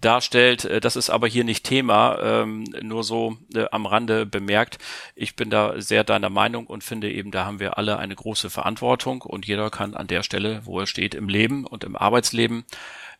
darstellt. 0.00 0.64
Äh, 0.64 0.80
das 0.80 0.96
ist 0.96 1.10
aber 1.10 1.28
hier 1.28 1.44
nicht 1.44 1.64
Thema, 1.64 2.18
ähm, 2.20 2.64
nur 2.82 3.04
so 3.04 3.36
äh, 3.54 3.66
am 3.70 3.86
Rande 3.86 4.26
bemerkt. 4.26 4.78
Ich 5.14 5.36
bin 5.36 5.50
da 5.50 5.80
sehr 5.80 6.04
deiner 6.04 6.23
Meinung 6.30 6.66
und 6.66 6.84
finde 6.84 7.10
eben, 7.10 7.30
da 7.30 7.44
haben 7.44 7.60
wir 7.60 7.78
alle 7.78 7.98
eine 7.98 8.14
große 8.14 8.50
Verantwortung 8.50 9.22
und 9.22 9.46
jeder 9.46 9.70
kann 9.70 9.94
an 9.94 10.06
der 10.06 10.22
Stelle, 10.22 10.62
wo 10.64 10.80
er 10.80 10.86
steht 10.86 11.14
im 11.14 11.28
Leben 11.28 11.66
und 11.66 11.84
im 11.84 11.96
Arbeitsleben, 11.96 12.64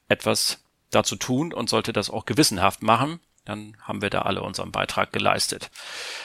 etwas 0.08 0.64
dazu 0.90 1.16
tun 1.16 1.52
und 1.52 1.68
sollte 1.68 1.92
das 1.92 2.10
auch 2.10 2.24
gewissenhaft 2.24 2.82
machen. 2.82 3.20
Dann 3.44 3.76
haben 3.82 4.00
wir 4.00 4.08
da 4.08 4.22
alle 4.22 4.42
unseren 4.42 4.72
Beitrag 4.72 5.12
geleistet. 5.12 5.70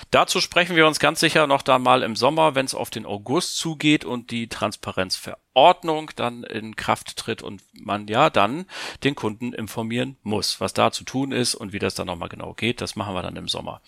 Dazu 0.10 0.40
sprechen 0.40 0.78
wir 0.78 0.88
uns 0.88 1.00
ganz 1.00 1.20
sicher 1.20 1.48
noch 1.48 1.62
da 1.62 1.78
mal 1.78 2.02
im 2.02 2.16
Sommer, 2.16 2.56
wenn 2.56 2.66
es 2.66 2.74
auf 2.74 2.90
den 2.90 3.06
August 3.06 3.58
zugeht 3.58 4.06
und 4.06 4.32
die 4.32 4.48
Transparenzverordnung 4.48 6.12
dann 6.16 6.44
in 6.46 6.78
Kraft 6.78 7.18
tritt 7.18 7.42
und 7.42 7.62
man 7.74 8.08
ja 8.08 8.30
dann 8.30 8.66
den 9.04 9.16
Kunden 9.16 9.52
informieren 9.52 10.16
muss, 10.24 10.62
was 10.62 10.74
da 10.74 10.92
zu 10.92 11.04
tun 11.04 11.34
ist 11.34 11.56
und 11.56 11.74
wie 11.74 11.80
das 11.80 11.94
dann 11.94 12.08
nochmal 12.08 12.30
genau 12.30 12.54
geht. 12.54 12.80
Das 12.80 12.96
machen 12.96 13.14
wir 13.14 13.22
dann 13.22 13.36
im 13.36 13.50
Sommer. 13.50 13.82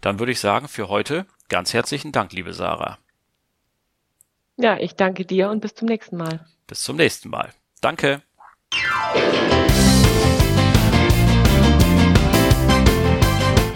Dann 0.00 0.18
würde 0.18 0.32
ich 0.32 0.40
sagen, 0.40 0.66
für 0.66 0.88
heute 0.88 1.26
ganz 1.52 1.74
herzlichen 1.74 2.12
Dank, 2.12 2.32
liebe 2.32 2.54
Sarah. 2.54 2.98
Ja, 4.56 4.78
ich 4.78 4.96
danke 4.96 5.26
dir 5.26 5.50
und 5.50 5.60
bis 5.60 5.74
zum 5.74 5.86
nächsten 5.86 6.16
Mal. 6.16 6.46
Bis 6.66 6.82
zum 6.82 6.96
nächsten 6.96 7.28
Mal. 7.28 7.52
Danke. 7.82 8.22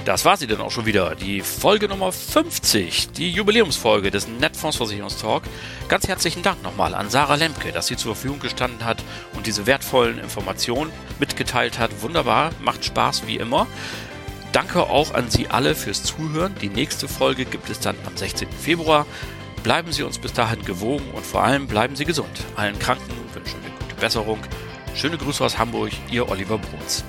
Das 0.06 0.24
war 0.24 0.36
sie 0.36 0.46
dann 0.46 0.60
auch 0.60 0.70
schon 0.70 0.86
wieder, 0.86 1.16
die 1.16 1.40
Folge 1.40 1.88
Nummer 1.88 2.12
50, 2.12 3.10
die 3.10 3.30
Jubiläumsfolge 3.30 4.10
des 4.10 4.28
Netfondsversicherungstalk. 4.28 5.42
Ganz 5.88 6.08
herzlichen 6.08 6.42
Dank 6.42 6.62
nochmal 6.62 6.94
an 6.94 7.10
Sarah 7.10 7.34
Lemke, 7.34 7.72
dass 7.72 7.88
sie 7.88 7.96
zur 7.96 8.14
Verfügung 8.14 8.38
gestanden 8.38 8.84
hat 8.84 9.02
und 9.34 9.46
diese 9.46 9.66
wertvollen 9.66 10.18
Informationen 10.18 10.92
mitgeteilt 11.18 11.78
hat. 11.78 12.02
Wunderbar, 12.02 12.52
macht 12.62 12.84
Spaß 12.84 13.26
wie 13.26 13.36
immer. 13.36 13.66
Danke 14.52 14.84
auch 14.84 15.14
an 15.14 15.30
Sie 15.30 15.48
alle 15.48 15.74
fürs 15.74 16.02
Zuhören. 16.02 16.54
Die 16.60 16.68
nächste 16.68 17.08
Folge 17.08 17.44
gibt 17.44 17.68
es 17.70 17.80
dann 17.80 17.96
am 18.06 18.16
16. 18.16 18.48
Februar. 18.50 19.06
Bleiben 19.62 19.92
Sie 19.92 20.02
uns 20.02 20.18
bis 20.18 20.32
dahin 20.32 20.64
gewogen 20.64 21.10
und 21.12 21.26
vor 21.26 21.42
allem 21.42 21.66
bleiben 21.66 21.96
Sie 21.96 22.04
gesund. 22.04 22.44
Allen 22.54 22.78
Kranken 22.78 23.12
wünschen 23.34 23.62
wir 23.62 23.70
gute 23.70 24.00
Besserung. 24.00 24.38
Schöne 24.94 25.18
Grüße 25.18 25.44
aus 25.44 25.58
Hamburg, 25.58 25.92
Ihr 26.10 26.28
Oliver 26.28 26.58
Bruns. 26.58 27.04